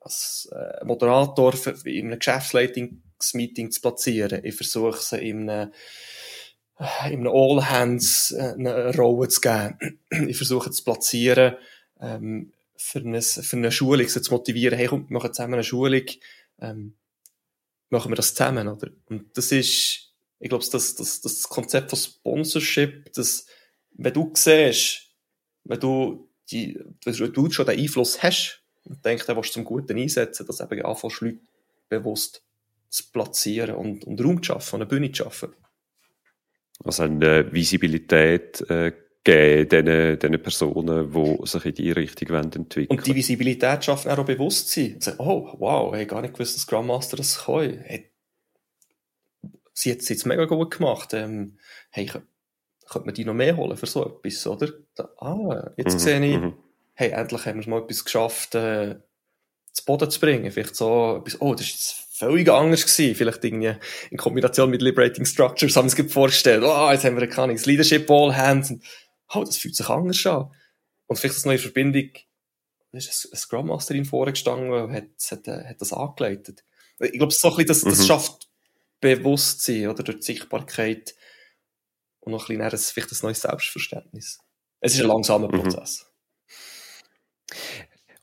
als 0.00 0.48
äh, 0.52 0.84
Moderator 0.84 1.52
für, 1.52 1.76
in 1.84 2.06
einem 2.06 2.18
Geschäftsleitungsmeeting 2.18 3.70
zu 3.70 3.80
platzieren. 3.82 4.44
Ich 4.44 4.54
versuche 4.54 5.00
sie 5.00 5.28
in 5.28 5.48
einem, 5.48 5.72
äh, 6.78 7.12
in 7.12 7.20
einem 7.20 7.32
All-Hands 7.34 8.30
äh, 8.32 8.54
eine 8.58 8.94
Rolle 8.96 9.28
zu 9.28 9.40
geben. 9.40 10.00
Ich 10.28 10.36
versuche 10.38 10.70
zu 10.70 10.84
platzieren, 10.84 11.56
ähm, 12.00 12.52
für, 12.76 12.98
eine, 13.00 13.22
für 13.22 13.56
eine 13.56 13.72
Schulung, 13.72 14.08
sie 14.08 14.22
zu 14.22 14.32
motivieren, 14.32 14.76
hey, 14.78 14.86
komm, 14.86 15.08
wir 15.08 15.14
machen 15.14 15.32
zusammen 15.32 15.54
eine 15.54 15.64
Schulung, 15.64 16.04
ähm, 16.60 16.94
machen 17.92 18.10
wir 18.10 18.16
das 18.16 18.34
zusammen, 18.34 18.68
oder? 18.68 18.90
Und 19.06 19.36
das 19.36 19.52
ist, 19.52 20.14
ich 20.40 20.48
glaube, 20.48 20.64
das, 20.70 20.94
das, 20.94 21.20
das 21.20 21.42
Konzept 21.44 21.90
von 21.90 21.98
Sponsorship, 21.98 23.12
das, 23.12 23.46
wenn 23.92 24.12
du 24.12 24.32
siehst, 24.34 25.10
wenn 25.64 25.78
du, 25.78 26.28
die, 26.50 26.80
wenn 27.04 27.32
du 27.32 27.50
schon 27.50 27.66
den 27.66 27.78
Einfluss 27.78 28.22
hast 28.22 28.62
und 28.84 29.04
denkst, 29.04 29.26
du 29.26 29.36
willst 29.36 29.52
zum 29.52 29.64
Guten 29.64 29.98
einsetzen, 29.98 30.46
dass 30.46 30.60
eben 30.60 30.82
anfängst, 30.82 31.20
Leute 31.20 31.40
bewusst 31.88 32.42
zu 32.88 33.04
platzieren 33.12 33.76
und, 33.76 34.04
und 34.04 34.22
Raum 34.22 34.42
zu 34.42 34.48
schaffen, 34.52 34.76
eine 34.76 34.86
Bühne 34.86 35.12
zu 35.12 35.24
schaffen. 35.24 35.54
Also 36.84 37.04
eine 37.04 37.52
Visibilität 37.52 38.60
äh, 38.70 38.92
geben 39.24 39.68
diesen, 39.68 40.18
diesen 40.18 40.42
Personen, 40.42 41.12
die 41.12 41.46
sich 41.46 41.64
in 41.64 41.74
die 41.74 41.92
Richtung 41.92 42.36
entwickeln 42.36 42.86
Und 42.88 43.06
die 43.06 43.14
Visibilität 43.14 43.84
schaffen 43.84 44.10
auch 44.10 44.24
Bewusstsein. 44.24 44.98
Oh, 45.18 45.54
wow, 45.58 45.94
ich 45.94 46.08
gar 46.08 46.22
nicht 46.22 46.34
gewusst, 46.34 46.56
dass 46.56 46.62
Scrum 46.62 46.86
Master 46.86 47.16
das 47.16 47.44
kann. 47.44 47.78
Hey, 47.84 48.10
sie 49.72 49.92
hat 49.92 50.00
es 50.00 50.08
jetzt 50.08 50.26
mega 50.26 50.44
gut 50.44 50.76
gemacht. 50.76 51.14
Ähm, 51.14 51.58
hey, 51.90 52.06
könnte 52.06 53.06
man 53.06 53.14
die 53.14 53.24
noch 53.24 53.34
mehr 53.34 53.56
holen 53.56 53.76
für 53.76 53.86
so 53.86 54.04
etwas, 54.06 54.46
oder? 54.46 54.68
Ah, 55.18 55.70
jetzt 55.76 55.94
mhm, 55.94 55.98
sehe 55.98 56.26
ich, 56.26 56.38
mhm. 56.38 56.54
hey, 56.94 57.10
endlich 57.10 57.46
haben 57.46 57.60
wir 57.60 57.70
mal 57.70 57.82
etwas 57.82 58.04
geschafft, 58.04 58.54
äh, 58.54 58.96
zu 59.72 59.84
Boden 59.84 60.10
zu 60.10 60.20
bringen. 60.20 60.50
Vielleicht 60.50 60.76
so 60.76 61.18
etwas, 61.20 61.40
oh, 61.40 61.54
das 61.54 61.66
ist 61.66 61.72
jetzt 61.72 62.18
völlig 62.18 62.50
anders 62.50 62.82
gewesen. 62.82 63.14
Vielleicht 63.14 63.44
irgendwie 63.44 63.74
in 64.10 64.18
Kombination 64.18 64.68
mit 64.68 64.82
Liberating 64.82 65.24
Structures 65.24 65.76
haben 65.76 65.88
sie 65.88 66.02
sich 66.02 66.12
vorgestellt, 66.12 66.62
oh, 66.64 66.90
jetzt 66.90 67.04
haben 67.04 67.16
wir 67.16 67.22
ein 67.22 67.54
das 67.54 67.66
Leadership 67.66 68.06
Ball 68.06 68.36
Hands. 68.36 68.70
Und, 68.70 68.82
oh, 69.34 69.44
das 69.44 69.58
fühlt 69.58 69.76
sich 69.76 69.88
anders 69.88 70.24
an. 70.26 70.50
Und 71.06 71.18
vielleicht 71.18 71.36
das 71.36 71.44
neue 71.44 71.58
Verbindung, 71.58 72.10
da 72.90 72.98
ist 72.98 73.28
eine 73.30 73.36
Scrum 73.38 73.66
Masterin 73.68 74.04
vorgestanden 74.04 74.92
hat, 74.92 75.04
hat, 75.30 75.48
äh, 75.48 75.64
hat 75.68 75.80
das 75.80 75.92
angeleitet. 75.92 76.64
Ich 77.00 77.12
glaube, 77.12 77.32
so 77.32 77.48
ein 77.48 77.56
bisschen, 77.56 77.68
das, 77.68 77.80
das 77.82 77.98
mhm. 78.00 78.04
schafft 78.04 78.48
Bewusstsein, 79.00 79.88
oder 79.88 80.02
durch 80.02 80.18
die 80.18 80.26
Sichtbarkeit, 80.26 81.14
und 82.20 82.32
noch 82.32 82.48
ein 82.48 82.58
bisschen 82.58 82.62
ein, 82.62 82.78
vielleicht 82.78 83.12
ein 83.12 83.26
neues 83.26 83.40
Selbstverständnis. 83.40 84.38
Es 84.80 84.94
ist 84.94 85.00
ein 85.00 85.08
langsamer 85.08 85.48
mhm. 85.48 85.62
Prozess. 85.62 86.06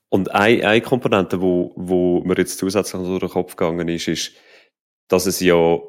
Und 0.07 0.31
eine, 0.31 0.67
eine 0.67 0.81
Komponente, 0.81 1.41
wo, 1.41 1.73
wo 1.75 2.23
mir 2.23 2.37
jetzt 2.37 2.57
zusätzlich 2.57 3.01
durch 3.01 3.19
den 3.19 3.29
Kopf 3.29 3.55
gegangen 3.55 3.87
ist, 3.89 4.07
ist, 4.07 4.31
dass 5.07 5.25
es 5.25 5.39
ja 5.39 5.79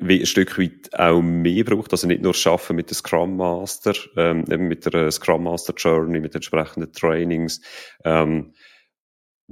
ein, 0.00 0.26
Stück 0.26 0.58
weit 0.58 0.98
auch 0.98 1.20
mehr 1.20 1.64
braucht, 1.64 1.92
also 1.92 2.06
nicht 2.06 2.22
nur 2.22 2.34
schaffen 2.34 2.76
mit 2.76 2.90
dem 2.90 2.94
Scrum 2.94 3.36
Master, 3.36 3.94
ähm, 4.16 4.44
eben 4.50 4.68
mit 4.68 4.92
der 4.92 5.10
Scrum 5.10 5.44
Master 5.44 5.74
Journey, 5.76 6.20
mit 6.20 6.34
entsprechenden 6.34 6.92
Trainings, 6.92 7.60
ähm, 8.04 8.54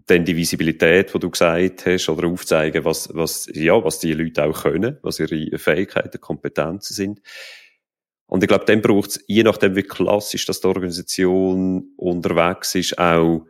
dann 0.07 0.25
die 0.25 0.37
Visibilität, 0.37 1.13
die 1.13 1.19
du 1.19 1.31
gesagt 1.31 1.87
hast, 1.87 2.09
oder 2.09 2.29
aufzeigen, 2.29 2.85
was, 2.85 3.09
was, 3.13 3.49
ja, 3.53 3.83
was 3.83 3.99
die 3.99 4.13
Leute 4.13 4.45
auch 4.45 4.63
können, 4.63 4.99
was 5.03 5.19
ihre 5.19 5.59
Fähigkeiten, 5.59 6.21
Kompetenzen 6.21 6.95
sind. 6.95 7.21
Und 8.27 8.43
ich 8.43 8.49
glaube, 8.49 8.67
dann 8.67 8.83
braucht 8.83 9.11
es, 9.11 9.25
je 9.27 9.43
nachdem, 9.43 9.75
wie 9.75 9.83
klassisch 9.83 10.45
dass 10.47 10.61
die 10.61 10.67
Organisation 10.67 11.93
unterwegs 11.97 12.75
ist, 12.75 12.99
auch 12.99 13.47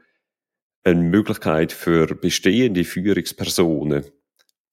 eine 0.85 1.03
Möglichkeit 1.03 1.73
für 1.73 2.07
bestehende 2.15 2.85
Führungspersonen, 2.85 4.05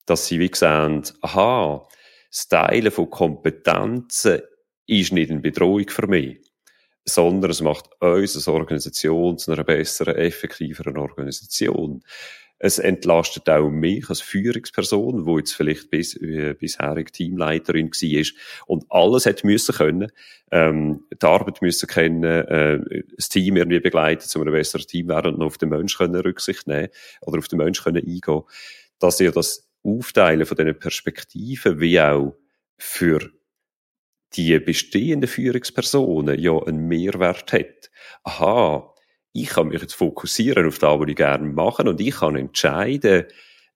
dass 0.05 0.27
sie 0.27 0.39
wie 0.39 0.51
sehen, 0.53 1.03
aha, 1.21 1.88
das 2.36 2.50
Teilen 2.50 2.91
von 2.91 3.10
Kompetenzen 3.10 4.41
ist 4.88 5.13
nicht 5.13 5.32
eine 5.32 5.39
Bedrohung 5.39 5.88
für 5.88 6.06
mich, 6.06 6.41
sondern 7.06 7.50
es 7.50 7.62
macht 7.62 7.89
uns 8.02 8.36
als 8.36 8.48
Organisation 8.50 9.38
zu 9.38 9.54
einer 9.54 9.63
besseren, 9.63 10.15
effektiveren 10.15 10.98
Organisation. 10.98 12.04
Es 12.60 12.78
entlastet 12.78 13.50
auch 13.50 13.69
mich 13.69 14.10
als 14.10 14.19
Führungsperson, 14.19 15.26
wo 15.26 15.38
jetzt 15.38 15.54
vielleicht 15.54 15.89
bis, 15.89 16.15
äh, 16.15 16.56
bisherig 16.60 17.13
Teamleiterin 17.13 17.89
war 17.89 18.26
und 18.67 18.86
alles 18.89 19.26
hätte 19.26 19.48
müssen 19.48 19.76
können, 19.76 20.12
ähm, 20.52 21.06
die 21.12 21.26
Arbeit 21.26 21.62
müssen 21.62 21.88
kennen, 21.88 22.24
äh, 22.24 23.04
das 23.15 23.30
Team 23.30 23.56
irgendwie 23.56 23.80
begleiten, 23.80 24.28
zu 24.28 24.41
einem 24.41 24.54
besseren 24.54 24.88
Team 24.88 25.08
werden 25.08 25.36
und 25.36 25.41
auf 25.41 25.58
den 25.58 25.69
Mensch 25.69 25.98
können 25.98 26.15
Rücksicht 26.15 26.67
nehmen 26.67 26.89
oder 27.21 27.39
auf 27.39 27.48
den 27.48 27.60
Mensch 27.60 27.82
können 27.82 28.06
eingehen, 28.06 28.41
dass 29.00 29.21
ihr 29.21 29.32
das 29.32 29.65
Aufteilen 29.86 30.45
von 30.45 30.58
diesen 30.58 30.80
Perspektiven 30.80 31.80
wie 31.80 32.00
auch 32.00 32.36
für 32.78 33.32
die 34.34 34.58
bestehenden 34.60 35.30
Führungspersonen 35.30 36.39
ja 36.39 36.58
einen 36.58 36.88
Mehrwert 36.88 37.54
hat. 37.54 37.91
Aha, 38.24 38.93
ich 39.32 39.50
kann 39.50 39.67
mich 39.67 39.82
jetzt 39.82 39.93
fokussieren 39.93 40.67
auf 40.67 40.80
das, 40.80 41.00
was 41.00 41.08
ich 41.10 41.15
gerne 41.15 41.48
mache 41.48 41.84
und 41.84 42.02
ich 42.02 42.15
kann 42.15 42.36
entscheiden, 42.36 43.26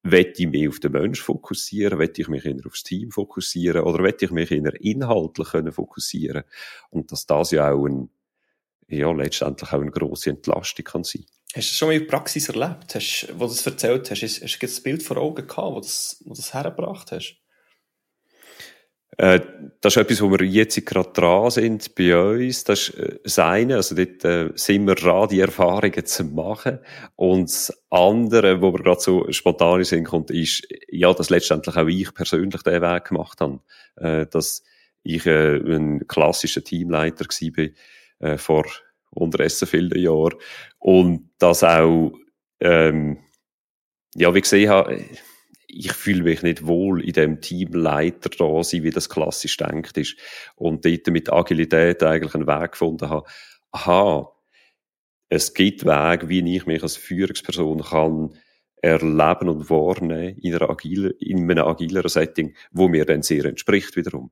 will 0.04 0.34
ich 0.36 0.48
mich 0.48 0.68
auf 0.70 0.80
den 0.80 0.94
Mensch 0.94 1.22
fokussieren, 1.22 2.00
will 2.00 2.12
ich 2.16 2.28
mich 2.28 2.46
eher 2.46 2.66
aufs 2.66 2.84
Team 2.84 3.12
fokussieren 3.12 3.84
oder 3.84 4.04
will 4.04 4.16
ich 4.20 4.32
mich 4.32 4.52
eher 4.52 4.82
inhaltlich 4.82 5.50
fokussieren 5.74 6.44
und 6.90 7.12
dass 7.12 7.26
das 7.26 7.52
ja 7.52 7.72
auch 7.72 7.86
ein, 7.86 8.10
ja, 8.90 9.12
letztendlich 9.12 9.72
auch 9.72 9.82
eine 9.82 9.92
grosse 9.92 10.32
Entlastung 10.32 10.86
kann 10.86 11.04
sein. 11.04 11.26
Hast 11.56 11.68
du 11.68 11.72
das 11.72 11.78
schon 11.78 11.88
mal 11.88 11.94
in 11.96 12.02
der 12.02 12.08
Praxis 12.08 12.50
erlebt, 12.50 12.94
hast, 12.94 13.28
wo 13.34 13.46
du 13.46 13.52
das 13.52 13.66
erzählt 13.66 14.12
hast? 14.12 14.22
Hast, 14.22 14.42
hast 14.44 14.60
du 14.60 14.66
das 14.68 14.82
Bild 14.82 15.02
vor 15.02 15.18
Augen 15.18 15.48
gehabt, 15.48 15.72
wo 15.72 15.76
du 15.76 15.82
das, 15.82 16.22
wo 16.26 16.34
das 16.34 16.54
hergebracht 16.54 17.12
hast? 17.12 17.38
Äh, 19.18 19.42
das 19.82 19.98
ist 19.98 20.02
etwas, 20.02 20.22
wo 20.22 20.32
wir 20.32 20.46
jetzt 20.46 20.86
gerade 20.86 21.12
dran 21.12 21.50
sind 21.52 21.94
bei 21.96 22.16
uns. 22.16 22.64
Das 22.64 22.90
ist 22.90 22.96
äh, 22.96 23.20
das 23.24 23.40
eine, 23.40 23.76
also 23.76 23.96
dort 23.96 24.24
äh, 24.24 24.52
sind 24.56 24.86
wir 24.86 24.96
dran, 24.96 25.28
die 25.28 25.42
Erfahrungen 25.42 26.06
zu 26.06 26.24
machen. 26.24 26.80
Und 27.16 27.50
das 27.50 27.74
andere, 27.90 28.62
wo 28.62 28.72
wir 28.72 28.84
gerade 28.84 29.02
so 29.02 29.30
spontan 29.32 29.84
sind, 29.84 30.06
kommt, 30.06 30.32
ist, 30.32 30.66
ja, 30.88 31.14
dass 31.14 31.30
letztendlich 31.30 31.76
auch 31.76 31.88
ich 31.88 32.14
persönlich 32.14 32.62
den 32.62 32.82
Weg 32.82 33.06
gemacht 33.06 33.42
habe. 33.42 33.60
Äh, 33.98 34.28
dass 34.28 34.64
ich 35.04 35.26
äh, 35.26 35.56
ein 35.58 36.08
klassischer 36.08 36.64
Teamleiter 36.64 37.26
war 37.26 37.66
äh, 38.20 38.38
vor 38.38 38.66
unterdessen 39.12 39.68
vielen 39.68 39.98
Jahren. 40.00 40.36
Und 40.78 41.30
das 41.40 41.64
auch, 41.64 42.14
ähm, 42.60 43.20
ja, 44.16 44.34
wie 44.34 44.42
gesehen 44.42 44.70
habe, 44.70 45.04
ich 45.68 45.94
fühle 45.94 46.24
mich 46.24 46.42
nicht 46.42 46.66
wohl 46.66 47.04
in 47.04 47.14
dem 47.14 47.42
Teamleiter 47.42 48.30
da 48.30 48.64
sein, 48.64 48.84
wie 48.84 48.90
das 48.90 49.10
klassisch 49.10 49.58
denkt 49.58 49.98
ist. 49.98 50.18
Und 50.56 50.86
dort 50.86 51.08
mit 51.08 51.32
Agilität 51.32 52.02
eigentlich 52.04 52.34
einen 52.34 52.48
Weg 52.48 52.72
gefunden 52.72 53.10
habe. 53.10 53.30
Aha, 53.72 54.32
es 55.30 55.54
gibt 55.54 55.86
Wege, 55.86 56.28
wie 56.28 56.56
ich 56.56 56.66
mich 56.66 56.82
als 56.82 56.98
Führungsperson 56.98 57.84
kann 57.84 58.34
erleben 58.82 59.50
und 59.50 59.70
wahrnehmen 59.70 60.38
in, 60.40 60.56
einer 60.56 60.70
agile, 60.70 61.10
in 61.20 61.52
einem 61.52 61.66
agileren 61.66 62.10
Setting, 62.10 62.56
wo 62.72 62.88
mir 62.88 63.06
dann 63.06 63.22
sehr 63.22 63.46
entspricht 63.46 63.96
wiederum. 63.96 64.32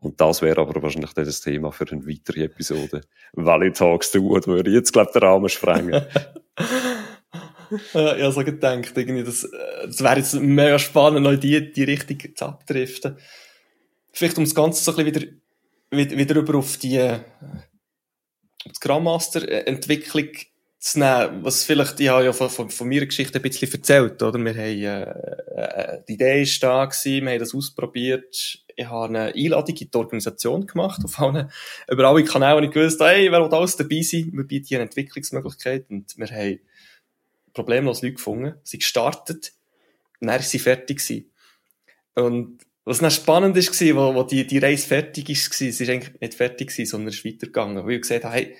Und 0.00 0.20
das 0.20 0.42
wäre 0.42 0.60
aber 0.60 0.80
wahrscheinlich 0.80 1.12
dann 1.12 1.24
das 1.24 1.40
Thema 1.40 1.72
für 1.72 1.90
eine 1.90 2.06
weitere 2.06 2.44
Episode. 2.44 3.00
Valley 3.32 3.72
Talks 3.72 4.12
du, 4.12 4.30
oder 4.30 4.46
würde 4.46 4.70
jetzt, 4.70 4.92
glaube 4.92 5.10
den 5.12 5.22
Rahmen 5.22 5.48
sprengen. 5.48 5.90
ja, 7.94 8.16
ich 8.16 8.22
habe 8.22 8.32
so 8.32 8.44
gedacht, 8.44 8.96
irgendwie, 8.96 9.24
das, 9.24 9.44
äh, 9.44 9.86
das 9.86 10.00
wäre 10.00 10.18
jetzt 10.18 10.34
mega 10.34 10.78
spannend, 10.78 11.24
noch 11.24 11.34
die, 11.34 11.72
die 11.72 11.82
Richtung 11.82 12.18
zu 12.34 12.44
abdriften. 12.44 13.16
Vielleicht 14.12 14.38
um 14.38 14.44
das 14.44 14.54
Ganze 14.54 14.84
so 14.84 14.96
ein 14.96 15.04
bisschen 15.04 15.40
wieder, 15.90 16.16
wieder 16.16 16.36
über 16.36 16.58
auf 16.58 16.76
die, 16.76 16.96
äh, 16.96 17.18
Grandmaster-Entwicklung 18.80 20.28
zu 20.78 21.00
nehmen, 21.00 21.44
was 21.44 21.64
vielleicht, 21.64 21.98
ich 21.98 22.08
habe 22.08 22.24
ja 22.24 22.32
von, 22.32 22.48
von, 22.50 22.70
von 22.70 22.88
meiner 22.88 23.06
Geschichte 23.06 23.38
ein 23.38 23.42
bisschen 23.42 23.72
erzählt, 23.72 24.22
oder? 24.22 24.38
Wir 24.38 24.52
haben, 24.52 24.58
äh, 24.58 25.96
äh, 25.96 26.02
die 26.08 26.14
Idee 26.14 26.42
ist 26.42 26.62
da 26.62 26.84
gewesen, 26.84 27.24
wir 27.24 27.32
haben 27.32 27.38
das 27.40 27.54
ausprobiert, 27.54 28.60
ich 28.76 28.86
habe 28.86 29.08
eine 29.08 29.34
Einladung 29.34 29.76
in 29.76 29.90
die 29.90 29.98
Organisation 29.98 30.66
gemacht, 30.66 31.00
auf 31.04 31.18
allen, 31.18 31.50
über 31.90 32.04
alle 32.04 32.22
Kanäle, 32.22 32.58
und 32.58 32.64
ich 32.64 32.70
gewusst, 32.70 33.00
hey, 33.00 33.30
wer 33.32 33.42
will 33.42 33.52
alles 33.52 33.76
dabei 33.76 34.02
sein? 34.02 34.30
Wir 34.32 34.44
bieten 34.44 34.66
hier 34.66 34.78
eine 34.78 34.84
Entwicklungsmöglichkeit, 34.84 35.86
und 35.90 36.16
wir 36.16 36.28
haben 36.28 36.60
problemlos 37.54 38.02
Leute 38.02 38.14
gefunden, 38.14 38.54
sie 38.62 38.78
gestartet, 38.78 39.52
und 40.20 40.28
dann 40.28 40.38
ist 40.38 40.50
sie 40.50 40.60
fertig 40.60 40.98
gewesen. 40.98 41.30
Und 42.14 42.58
was 42.84 42.98
dann 42.98 43.10
spannend 43.10 43.56
war, 43.56 43.96
wo, 43.96 44.14
wo 44.14 44.22
die, 44.22 44.46
die 44.46 44.58
Reise 44.58 44.86
fertig 44.86 45.28
ist, 45.28 45.52
sie 45.52 45.68
ist 45.68 45.80
eigentlich 45.82 46.20
nicht 46.20 46.34
fertig 46.34 46.68
gewesen, 46.68 46.88
sondern 46.88 47.12
ist 47.12 47.24
weitergegangen, 47.24 47.84
weil 47.84 47.94
ich 47.94 48.02
gesagt 48.02 48.24
habe, 48.24 48.34
hey, 48.34 48.56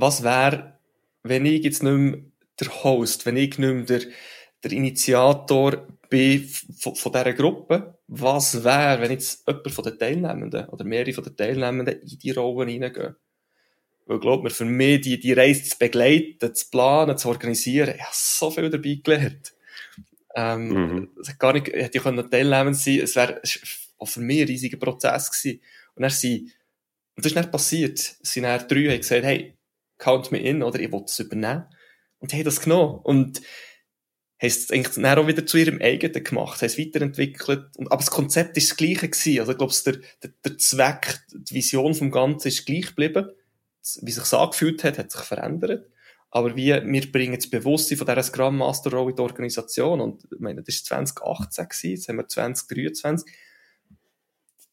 was 0.00 0.22
wäre, 0.22 0.78
wenn 1.22 1.46
ich 1.46 1.64
jetzt 1.64 1.82
nicht 1.82 1.92
mehr 1.92 2.20
der 2.58 2.84
Host, 2.84 3.26
wenn 3.26 3.36
ich 3.36 3.58
nicht 3.58 3.72
mehr 3.72 3.82
der, 3.84 4.02
der 4.62 4.72
Initiator 4.72 5.86
bin 6.08 6.48
von, 6.48 6.94
von 6.94 7.12
dieser 7.12 7.32
Gruppe, 7.32 7.98
was 8.08 8.64
wäre, 8.64 9.00
wenn 9.00 9.12
jetzt 9.12 9.46
jemand 9.46 9.70
von 9.70 9.84
den 9.84 9.98
Teilnehmenden 9.98 10.68
oder 10.68 10.84
mehrere 10.84 11.12
von 11.12 11.24
den 11.24 11.36
Teilnehmenden 11.36 12.00
in 12.00 12.18
die 12.18 12.30
Rolle 12.32 12.70
hineingehen? 12.70 13.16
Weil, 14.06 14.18
glaub 14.18 14.42
mir, 14.42 14.50
für 14.50 14.64
mich, 14.64 15.02
die, 15.02 15.20
die 15.20 15.32
Reise 15.32 15.62
zu 15.62 15.78
begleiten, 15.78 16.52
zu 16.54 16.68
planen, 16.70 17.16
zu 17.16 17.28
organisieren, 17.28 17.94
ich 17.94 18.02
habe 18.02 18.12
so 18.12 18.50
viel 18.50 18.68
dabei 18.68 18.98
gelernt. 19.02 19.54
Ähm, 20.34 20.68
mhm. 20.68 21.10
gar 21.38 21.52
nicht, 21.52 21.68
hätte 21.68 21.98
ich 21.98 22.04
können 22.04 22.30
teilnehmen 22.30 22.74
sein, 22.74 23.00
es 23.00 23.16
wäre 23.16 23.40
auch 23.98 24.08
für 24.08 24.20
mich 24.20 24.40
ein 24.40 24.46
riesiger 24.48 24.78
Prozess 24.78 25.30
gewesen. 25.30 25.60
Und 25.94 26.02
dann 26.02 26.10
sind, 26.10 26.52
und 27.16 27.24
das 27.24 27.32
ist 27.32 27.36
nicht 27.36 27.52
passiert. 27.52 27.98
Es 27.98 28.32
sind 28.32 28.44
dann 28.44 28.66
drei, 28.66 28.88
haben 28.88 28.96
gesagt, 28.98 29.24
hey, 29.24 29.56
count 30.00 30.32
me 30.32 30.38
in, 30.38 30.64
oder 30.64 30.80
ich 30.80 30.90
will 30.90 31.04
es 31.04 31.18
übernehmen. 31.20 31.66
Und 32.18 32.32
haben 32.32 32.44
das 32.44 32.60
genommen. 32.60 32.98
Und 33.04 33.38
haben 33.38 34.48
es 34.48 34.70
eigentlich 34.70 34.94
dann 34.94 35.18
auch 35.18 35.26
wieder 35.28 35.46
zu 35.46 35.58
ihrem 35.58 35.80
eigenen 35.80 36.24
gemacht, 36.24 36.60
haben 36.60 36.66
es 36.66 36.78
weiterentwickelt. 36.78 37.76
Und, 37.76 37.86
aber 37.86 37.98
das 38.00 38.10
Konzept 38.10 38.56
ist 38.56 38.70
das 38.70 38.76
gleiche 38.76 39.08
gewesen. 39.08 39.38
Also 39.38 39.52
ich 39.52 39.58
glaube, 39.58 39.74
der, 39.86 40.00
der, 40.22 40.30
der 40.44 40.58
Zweck, 40.58 41.20
die 41.32 41.54
Vision 41.54 41.94
vom 41.94 42.10
Ganzen 42.10 42.48
ist 42.48 42.66
gleich 42.66 42.88
geblieben 42.88 43.30
wie 44.02 44.10
sich 44.10 44.32
angefühlt 44.32 44.84
hat, 44.84 44.98
hat 44.98 45.10
sich 45.10 45.22
verändert. 45.22 45.88
Aber 46.30 46.54
wie, 46.54 46.68
wir 46.68 47.12
bringen 47.12 47.34
das 47.34 47.50
Bewusstsein 47.50 47.98
von 47.98 48.06
dieser 48.06 48.22
Scrum 48.22 48.58
Master 48.58 48.90
Rolle 48.90 49.10
in 49.10 49.16
die 49.16 49.22
Organisation. 49.22 50.00
Und, 50.00 50.24
ich 50.32 50.38
meine, 50.38 50.62
das 50.62 50.76
war 50.90 51.04
2018 51.04 51.68
gewesen, 51.68 51.90
jetzt 51.90 52.08
haben 52.08 52.16
wir 52.16 52.28
2023. 52.28 53.34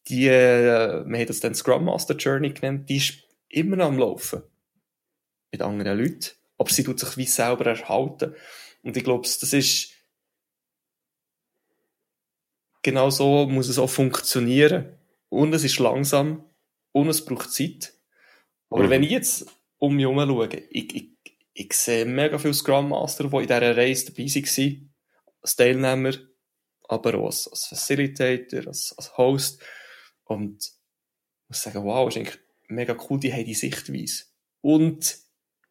Die, 0.08 0.28
äh, 0.28 1.04
wir 1.04 1.18
haben 1.18 1.26
das 1.26 1.40
dann 1.40 1.54
Scrum 1.54 1.84
Master 1.84 2.14
Journey 2.14 2.52
genannt, 2.52 2.88
die 2.88 2.98
ist 2.98 3.14
immer 3.48 3.76
noch 3.76 3.86
am 3.86 3.98
Laufen. 3.98 4.42
Mit 5.50 5.62
anderen 5.62 5.98
Leuten. 5.98 6.30
Aber 6.58 6.70
sie 6.70 6.84
tut 6.84 7.00
sich 7.00 7.16
wie 7.16 7.26
selber 7.26 7.66
erhalten. 7.66 8.34
Und 8.82 8.96
ich 8.96 9.04
glaube, 9.04 9.22
das 9.22 9.52
ist, 9.52 9.92
genau 12.82 13.10
so 13.10 13.46
muss 13.46 13.68
es 13.68 13.78
auch 13.78 13.90
funktionieren. 13.90 14.98
Und 15.28 15.54
es 15.54 15.64
ist 15.64 15.78
langsam. 15.78 16.44
Und 16.92 17.08
es 17.08 17.24
braucht 17.24 17.52
Zeit. 17.52 17.94
Aber 18.70 18.84
mhm. 18.84 18.90
wenn 18.90 19.02
ich 19.02 19.10
jetzt 19.10 19.46
um 19.78 19.94
mich 19.94 20.04
herum 20.04 20.18
schaue, 20.18 20.48
ich, 20.70 20.94
ich, 20.94 21.10
ich 21.54 21.72
sehe 21.72 22.04
mega 22.04 22.38
viele 22.38 22.54
Scrum 22.54 22.90
Master, 22.90 23.24
die 23.24 23.36
in 23.36 23.42
dieser 23.42 23.76
Reise 23.76 24.06
dabei 24.06 24.24
waren, 24.26 24.94
als 25.42 25.56
Teilnehmer, 25.56 26.12
aber 26.88 27.14
auch 27.14 27.26
als, 27.26 27.48
als 27.48 27.66
Facilitator, 27.66 28.66
als, 28.66 28.94
als 28.96 29.16
Host. 29.16 29.62
Und 30.24 30.64
ich 30.64 31.48
muss 31.48 31.62
sagen, 31.62 31.84
wow, 31.84 32.08
ist 32.08 32.16
eigentlich 32.16 32.38
mega 32.68 32.96
cool, 33.08 33.20
die 33.20 33.32
haben 33.32 33.44
die 33.44 33.54
Sichtweise. 33.54 34.24
Und 34.60 35.18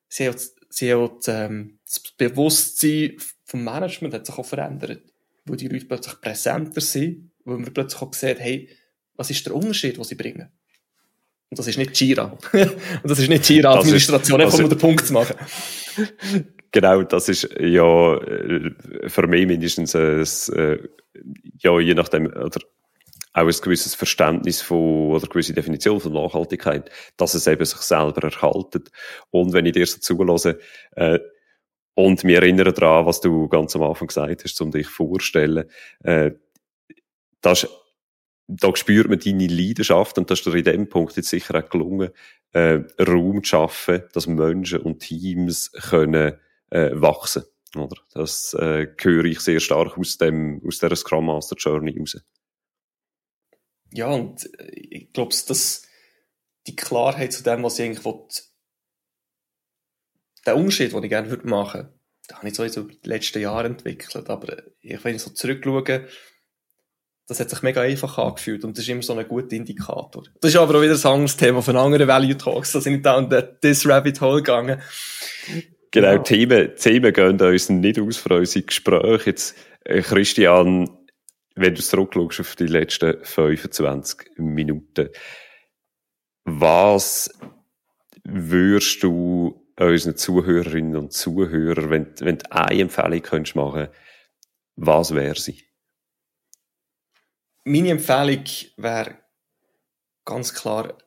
sie 0.08 0.28
haben, 0.28 0.38
sie 0.70 0.94
haben 0.94 1.20
ähm, 1.28 1.80
das 1.86 2.00
Bewusstsein 2.18 3.18
vom 3.46 3.64
Management 3.64 4.14
hat 4.14 4.26
sich 4.26 4.38
auch 4.38 4.46
verändert. 4.46 5.02
Weil 5.46 5.58
die 5.58 5.70
Leute 5.70 5.86
plötzlich 5.86 6.20
präsenter 6.20 6.82
sind, 6.82 7.32
weil 7.46 7.58
man 7.58 7.74
plötzlich 7.74 8.02
auch 8.02 8.14
sieht, 8.14 8.40
hey, 8.40 8.70
was 9.16 9.30
ist 9.30 9.46
der 9.46 9.56
Unterschied, 9.56 9.98
den 9.98 10.04
sie 10.04 10.16
bringen? 10.16 10.52
Und 11.50 11.58
das 11.58 11.68
ist 11.68 11.78
nicht 11.78 12.00
Jira. 12.00 12.38
und 12.52 13.10
das 13.10 13.20
ist 13.20 13.30
nicht 13.30 13.50
Jira-Administration, 13.50 14.42
einfach 14.42 14.60
um 14.60 14.70
den 14.70 14.78
Punkt 14.78 15.06
zu 15.06 15.14
machen. 15.14 15.36
Genau, 16.72 17.02
das 17.02 17.30
ist 17.30 17.50
ja 17.60 18.18
äh, 18.18 18.72
für 19.08 19.26
mich 19.26 19.48
mindestens 19.48 19.96
ein, 19.96 20.22
äh, 20.54 20.78
ja, 21.60 21.80
je 21.80 21.94
nachdem, 21.94 22.28
oder 22.28 22.60
auch 23.38 23.48
ein 23.48 23.62
gewisses 23.62 23.94
Verständnis 23.94 24.62
von, 24.62 25.12
oder 25.12 25.24
eine 25.24 25.30
gewisse 25.30 25.54
Definition 25.54 26.00
von 26.00 26.14
Nachhaltigkeit, 26.14 26.90
dass 27.18 27.36
es 27.36 27.46
eben 27.46 27.64
sich 27.66 27.80
selber 27.80 28.24
erhaltet. 28.24 28.90
Und 29.30 29.54
wenn 29.54 29.66
ich 29.68 29.74
dir 29.74 29.86
so 29.86 30.00
zulasse, 30.00 30.60
äh, 30.96 31.20
und 31.94 32.24
mich 32.24 32.36
erinnere 32.36 32.74
daran, 32.74 33.06
was 33.06 33.22
du 33.22 33.48
ganz 33.48 33.76
am 33.76 33.84
Anfang 33.84 34.08
gesagt 34.08 34.44
hast, 34.44 34.62
um 34.62 34.72
dich 34.72 34.88
vorzustellen, 34.88 35.70
äh, 36.04 36.32
das, 37.42 37.68
da 38.48 38.76
spürt 38.76 39.10
man 39.10 39.20
deine 39.20 39.48
Leidenschaft 39.48 40.18
und 40.18 40.30
das 40.30 40.40
ist 40.40 40.46
dir 40.46 40.58
in 40.58 40.64
dem 40.64 40.90
Punkt 40.90 41.16
jetzt 41.16 41.30
sicher 41.30 41.56
auch 41.56 41.70
gelungen, 41.70 42.10
äh, 42.54 42.80
Raum 43.00 43.44
zu 43.44 43.50
schaffen, 43.50 44.04
dass 44.14 44.28
Menschen 44.28 44.82
und 44.82 45.00
Teams 45.00 45.72
können 45.72 46.40
äh, 46.72 46.92
wachsen. 46.94 47.44
Oder? 47.76 47.98
Das 48.14 48.56
äh, 48.56 48.88
höre 49.00 49.26
ich 49.26 49.42
sehr 49.42 49.60
stark 49.60 49.98
aus 49.98 50.18
dem 50.18 50.62
aus 50.66 50.80
der 50.80 50.96
Scrum 50.96 51.26
Master 51.26 51.56
Journey 51.56 51.98
raus. 52.00 52.18
Ja, 53.92 54.08
und 54.08 54.46
äh, 54.60 54.72
ich 54.72 55.14
glaube, 55.14 55.36
dass 55.48 55.84
die 56.68 56.76
Klarheit 56.76 57.34
zu 57.34 57.44
dem, 57.44 57.64
was 57.64 57.80
ich 57.80 57.86
eigentlich 57.86 58.06
will, 58.06 58.28
der 60.46 60.56
Unterschied, 60.56 60.94
den 60.94 61.04
ich 61.04 61.10
gerne 61.10 61.30
würde 61.30 61.48
machen, 61.48 61.90
den 62.30 62.38
habe 62.38 62.48
ich 62.48 62.56
so 62.56 62.64
über 62.64 62.94
die 62.94 63.10
letzten 63.10 63.42
Jahre 63.42 63.68
entwickelt. 63.68 64.30
Aber 64.30 64.64
ich, 64.82 65.04
wenn 65.04 65.16
ich 65.16 65.22
so 65.22 65.32
zurückschaue, 65.32 66.08
das 67.28 67.40
hat 67.42 67.50
sich 67.50 67.62
mega 67.62 67.82
einfach 67.82 68.18
angefühlt 68.18 68.64
und 68.64 68.78
das 68.78 68.86
ist 68.86 68.90
immer 68.90 69.02
so 69.02 69.14
ein 69.14 69.28
guter 69.28 69.54
Indikator. 69.54 70.24
Das 70.40 70.52
ist 70.52 70.58
aber 70.58 70.78
auch 70.78 70.82
wieder 70.82 70.96
ein 70.96 71.12
anderes 71.12 71.36
Thema 71.36 71.62
von 71.62 71.76
anderen 71.76 72.08
Value 72.08 72.38
Talks. 72.38 72.72
Da 72.72 72.80
sind 72.80 72.96
ich 72.96 73.02
da 73.02 73.20
in 73.20 73.30
das 73.62 73.86
Rabbit 73.86 74.22
Hole 74.22 74.42
gegangen. 74.42 74.82
Genau, 75.92 76.08
ja. 76.08 76.20
Themen, 76.20 76.76
Themen 76.76 77.14
gehen 77.14 77.42
uns 77.42 77.70
nicht 77.70 78.00
aus 78.00 78.18
für 78.18 78.38
unsere 78.38 78.66
Gespräche. 78.66 79.30
Jetzt, 79.30 79.56
äh, 79.84 80.02
Christian, 80.02 80.90
wenn 81.58 81.76
du 81.76 81.82
zurückschaust 81.82 82.40
auf 82.40 82.56
die 82.56 82.68
letzten 82.68 83.24
25 83.24 84.38
Minuten, 84.38 85.10
was 86.46 87.30
würdest 88.24 89.04
du 89.04 89.68
unseren 89.80 90.16
Zuhörerinnen 90.16 90.96
und 90.96 91.14
Zuhörern, 91.14 91.90
wenn, 91.90 92.14
wenn 92.20 92.38
du 92.38 92.52
eine 92.52 92.82
Empfehlung 92.82 93.22
könntest 93.22 93.56
machen, 93.56 93.90
was 94.76 95.14
wäre 95.14 95.36
sie? 95.36 95.64
Meine 97.64 97.90
Empfehlung 97.90 98.46
wäre 98.78 99.18
ganz 100.26 100.54
klar, 100.54 100.98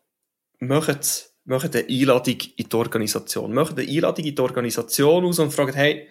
macht 0.59 1.31
machen 1.45 1.71
eine 1.73 1.87
Einladung 1.89 2.39
in 2.57 2.69
die 2.69 2.77
Organisation. 2.77 3.53
Machen 3.53 3.79
eine 3.79 3.89
Einladung 3.89 4.25
in 4.25 4.35
die 4.35 4.43
Organisation 4.43 5.25
aus 5.25 5.39
und 5.39 5.53
fragen, 5.53 5.75
hey, 5.75 6.09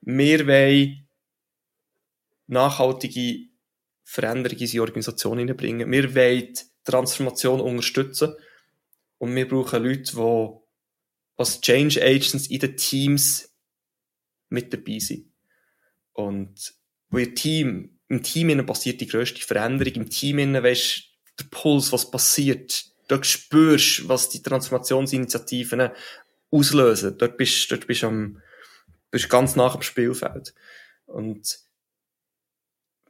wir 0.00 0.46
wollen 0.46 1.08
nachhaltige 2.46 3.53
Veränderungen 4.04 4.60
in 4.60 4.64
unsere 4.66 4.82
Organisation 4.82 5.38
hineinbringen. 5.38 5.90
Wir 5.90 6.14
wollen 6.14 6.54
Transformation 6.84 7.60
unterstützen. 7.60 8.34
Und 9.18 9.34
wir 9.34 9.48
brauchen 9.48 9.82
Leute, 9.82 10.12
die 10.14 10.50
als 11.36 11.60
Change 11.60 12.02
Agents 12.02 12.46
in 12.48 12.60
den 12.60 12.76
Teams 12.76 13.50
mit 14.50 14.72
dabei 14.72 14.98
sind. 14.98 15.32
Und 16.12 16.74
wo 17.10 17.18
ihr 17.18 17.34
Team, 17.34 17.98
im 18.08 18.22
Team 18.22 18.64
passiert 18.66 19.00
die 19.00 19.06
grösste 19.06 19.40
Veränderung. 19.40 19.94
Im 19.94 20.10
Team 20.10 20.38
weisst 20.62 21.04
der 21.38 21.44
Puls, 21.50 21.90
was 21.92 22.10
passiert 22.10 22.84
dort 23.08 23.26
spürst, 23.26 24.08
was 24.08 24.28
die 24.28 24.42
Transformationsinitiativen 24.42 25.90
auslösen. 26.50 27.18
Dort 27.18 27.36
bist, 27.36 27.70
dort 27.70 27.86
bist 27.86 28.04
am, 28.04 28.40
bist 29.10 29.28
ganz 29.28 29.56
nach 29.56 29.74
am 29.74 29.82
Spielfeld. 29.82 30.54
Und 31.06 31.58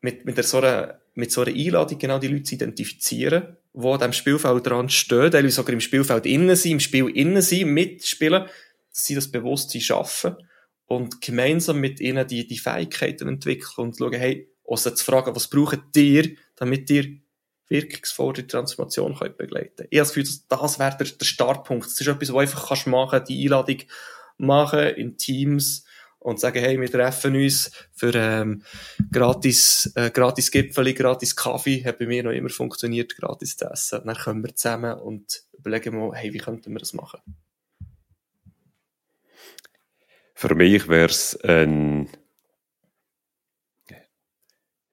mit, 0.04 0.26
mit, 0.26 0.44
so 0.44 0.58
einer, 0.58 1.00
mit 1.14 1.32
so 1.32 1.40
einer 1.40 1.56
Einladung 1.56 1.98
genau 1.98 2.18
die 2.18 2.28
Leute 2.28 2.42
zu 2.42 2.56
identifizieren, 2.56 3.56
die 3.72 3.86
an 3.86 3.98
diesem 3.98 4.12
Spielfeld 4.12 4.66
dran 4.66 4.90
stehen, 4.90 5.30
die 5.30 5.50
sogar 5.50 5.72
im 5.72 5.80
Spielfeld 5.80 6.26
innen 6.26 6.54
sind, 6.56 6.72
im 6.72 6.80
Spiel 6.80 7.08
innen 7.08 7.40
sind, 7.40 7.70
mitspielen, 7.70 8.42
dass 8.42 9.04
sie 9.06 9.14
das 9.14 9.30
Bewusstsein 9.30 9.80
schaffen 9.80 10.36
und 10.84 11.22
gemeinsam 11.22 11.80
mit 11.80 12.00
ihnen 12.00 12.26
die, 12.26 12.46
die 12.46 12.58
Fähigkeiten 12.58 13.28
entwickeln 13.28 13.86
und 13.86 13.96
schauen, 13.96 14.12
hey, 14.12 14.46
außer 14.66 14.94
zu 14.94 15.02
fragen, 15.02 15.34
was 15.34 15.48
braucht 15.48 15.96
ihr, 15.96 16.36
damit 16.56 16.90
ihr 16.90 17.06
wirkungsvolle 17.68 18.46
Transformation 18.46 19.14
können 19.14 19.38
begleiten 19.38 19.86
Ich 19.88 19.98
habe 19.98 20.06
das 20.06 20.12
Gefühl, 20.12 20.42
das 20.50 20.78
wäre 20.78 20.96
der, 20.98 21.06
der 21.06 21.24
Startpunkt. 21.24 21.86
Das 21.86 21.98
ist 21.98 22.06
etwas, 22.06 22.20
was 22.20 22.28
du 22.28 22.38
einfach 22.38 22.68
kannst 22.68 22.86
machen, 22.88 23.24
die 23.26 23.44
Einladung 23.44 23.78
machen 24.36 24.86
in 24.96 25.16
Teams 25.16 25.86
und 26.24 26.40
sagen, 26.40 26.58
hey, 26.58 26.80
wir 26.80 26.90
treffen 26.90 27.36
uns 27.36 27.70
für 27.92 28.12
ähm, 28.14 28.62
gratis, 29.12 29.92
äh, 29.94 30.10
gratis 30.10 30.50
Gipfeli, 30.50 30.94
gratis 30.94 31.36
Kaffee, 31.36 31.84
hat 31.84 31.98
bei 31.98 32.06
mir 32.06 32.22
noch 32.22 32.30
immer 32.30 32.48
funktioniert, 32.48 33.14
gratis 33.14 33.58
zu 33.58 33.66
essen. 33.66 34.00
dann 34.06 34.16
kommen 34.16 34.42
wir 34.42 34.56
zusammen 34.56 34.98
und 35.00 35.42
überlegen 35.52 35.98
mal, 35.98 36.16
hey, 36.16 36.32
wie 36.32 36.38
könnten 36.38 36.72
wir 36.72 36.78
das 36.78 36.94
machen? 36.94 37.20
Für 40.34 40.54
mich 40.54 40.88
wäre 40.88 41.10
es 41.10 41.38
ein 41.44 42.08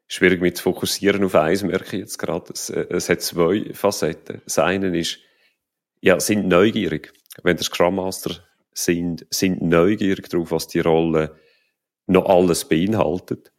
schwierig 0.08 0.42
mit 0.42 0.58
zu 0.58 0.64
fokussieren 0.64 1.24
auf 1.24 1.36
eins, 1.36 1.64
merke 1.64 1.96
ich 1.96 2.02
jetzt 2.02 2.18
gerade. 2.18 2.52
Es, 2.54 2.70
äh, 2.70 2.88
es 2.90 3.08
hat 3.08 3.22
zwei 3.22 3.74
Facetten. 3.74 4.42
Das 4.44 4.60
eine 4.60 5.00
ist, 5.00 5.20
ja, 6.02 6.20
sind 6.20 6.50
neugierig. 6.50 7.14
Wenn 7.42 7.56
der 7.56 7.64
Scrum 7.64 7.96
Master 7.96 8.44
sind, 8.74 9.26
sind 9.30 9.62
neugierig 9.62 10.30
darauf, 10.30 10.52
was 10.52 10.68
die 10.68 10.80
Rolle 10.80 11.36
noch 12.08 12.26
alles 12.26 12.68
beinhaltet. 12.68 13.52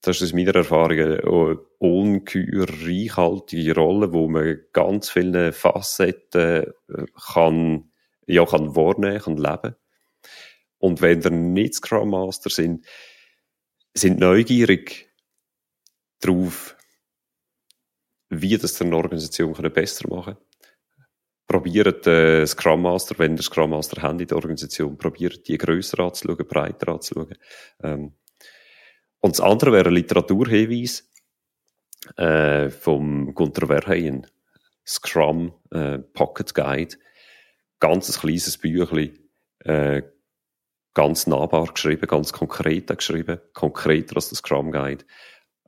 Das 0.00 0.16
ist 0.16 0.22
aus 0.22 0.32
meiner 0.34 0.54
Erfahrung 0.54 0.98
eine 0.98 1.58
ungeheuer 1.78 2.66
reichhaltige 2.68 3.74
Rolle, 3.74 4.12
wo 4.12 4.28
man 4.28 4.60
ganz 4.72 5.08
viele 5.08 5.52
Facetten 5.52 6.64
äh, 6.88 7.06
kann, 7.32 7.90
ja, 8.26 8.44
kann 8.44 8.76
wahrnehmen, 8.76 9.20
kann 9.20 9.36
leben. 9.36 9.76
Und 10.78 11.00
wenn 11.00 11.22
der 11.22 11.30
nicht 11.30 11.74
Scrum 11.74 12.10
Master 12.10 12.50
sind, 12.50 12.84
sind 13.94 14.18
neugierig 14.18 15.10
darauf, 16.20 16.76
wie 18.28 18.58
das 18.58 18.80
eine 18.82 18.96
Organisation 18.96 19.54
besser 19.72 20.08
machen 20.08 20.34
kann. 20.34 20.44
Probiert 21.46 22.06
äh, 22.06 22.46
Scrum 22.46 22.82
Master, 22.82 23.18
wenn 23.18 23.36
ihr 23.36 23.42
Scrum 23.42 23.70
Master 23.70 24.02
habt 24.02 24.20
in 24.20 24.26
der 24.26 24.36
Organisation, 24.36 24.96
probiert 24.96 25.46
die 25.46 25.58
grösser 25.58 26.00
anzuschauen, 26.00 26.46
breiter 26.48 26.88
anzuschauen. 26.92 27.36
Ähm, 27.82 28.14
und 29.20 29.38
das 29.38 29.40
andere 29.40 29.72
wäre 29.72 29.88
ein 29.88 29.94
Literaturhinweis 29.94 31.10
äh, 32.16 32.70
vom 32.70 33.34
Gunter 33.34 33.66
Verheyen, 33.66 34.26
Scrum 34.86 35.52
äh, 35.70 35.98
Pocket 35.98 36.54
Guide. 36.54 36.96
Ganz 37.80 38.08
ein 38.08 38.20
kleines 38.20 38.58
Büchlein, 38.58 39.18
äh, 39.60 40.02
ganz 40.94 41.26
nahbar 41.26 41.66
geschrieben, 41.66 42.06
ganz 42.06 42.32
konkret 42.32 42.86
geschrieben, 42.88 43.40
konkreter 43.52 44.16
als 44.16 44.30
das 44.30 44.38
Scrum 44.38 44.72
Guide 44.72 45.04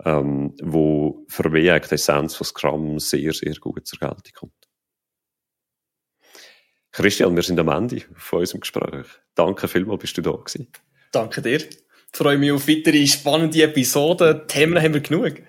ähm, 0.05 0.55
wo 0.63 1.25
für 1.29 1.49
mich 1.49 1.65
die 1.89 1.95
Essenz 1.95 2.35
von 2.35 2.47
Scrum 2.47 2.99
sehr, 2.99 3.33
sehr 3.33 3.55
gut 3.55 3.87
zur 3.87 3.99
Geltung 3.99 4.33
kommt. 4.35 4.66
Christian, 6.97 7.37
wir 7.37 7.43
sind 7.43 7.61
am 7.61 7.69
Ende 7.69 8.01
von 8.15 8.39
unserem 8.39 8.61
Gespräch. 8.61 9.05
Danke 9.35 9.69
vielmals, 9.69 10.01
bist 10.01 10.17
du 10.17 10.23
da 10.23 10.31
gewesen. 10.31 10.67
Danke 11.13 11.43
dir. 11.43 11.59
Ich 11.59 11.69
freue 12.11 12.39
mich 12.39 12.51
auf 12.51 12.67
weitere 12.67 13.07
spannende 13.07 13.63
Episoden. 13.65 14.49
Themen 14.49 14.83
haben 14.83 14.95
wir 14.95 15.03
genug. 15.03 15.43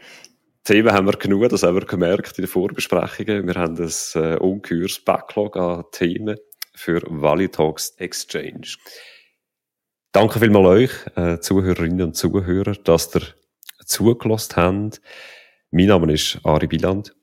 Themen 0.65 0.91
haben 0.91 1.05
wir 1.05 1.13
genug, 1.13 1.47
das 1.47 1.63
haben 1.63 1.75
wir 1.75 1.85
gemerkt 1.85 2.37
in 2.37 2.41
den 2.41 2.49
Vorbesprechungen. 2.49 3.47
Wir 3.47 3.53
haben 3.53 3.77
ein 3.77 3.91
äh, 4.15 4.35
ungeheures 4.35 4.99
Backlog 4.99 5.55
an 5.55 5.85
Themen 5.93 6.35
für 6.75 7.01
Value 7.07 7.49
Talks 7.49 7.91
Exchange. 7.91 8.73
Danke 10.11 10.39
vielmals 10.39 10.67
euch, 10.67 10.91
äh, 11.15 11.39
Zuhörerinnen 11.39 12.07
und 12.07 12.17
Zuhörer, 12.17 12.73
dass 12.73 13.15
ihr 13.15 13.21
zugelassen 13.85 14.55
haben. 14.57 14.91
Mein 15.71 15.85
Name 15.85 16.11
ist 16.11 16.41
Ari 16.43 16.67
Biland. 16.67 17.15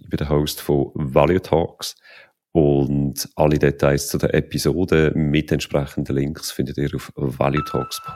Ich 0.00 0.08
bin 0.08 0.16
der 0.16 0.30
Host 0.30 0.60
von 0.60 0.90
Value 0.94 1.40
Talks. 1.40 1.94
Und 2.52 3.28
alle 3.36 3.58
Details 3.58 4.08
zu 4.08 4.18
der 4.18 4.34
Episode 4.34 5.12
mit 5.14 5.52
entsprechenden 5.52 6.16
Links 6.16 6.50
findet 6.50 6.78
ihr 6.78 6.90
auf 6.94 7.12
valuetalks.ch. 7.14 8.14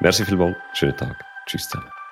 Merci 0.00 0.24
vielmals. 0.24 0.56
Schönen 0.74 0.96
Tag. 0.96 1.24
Tschüss 1.46 1.68
zusammen. 1.68 2.03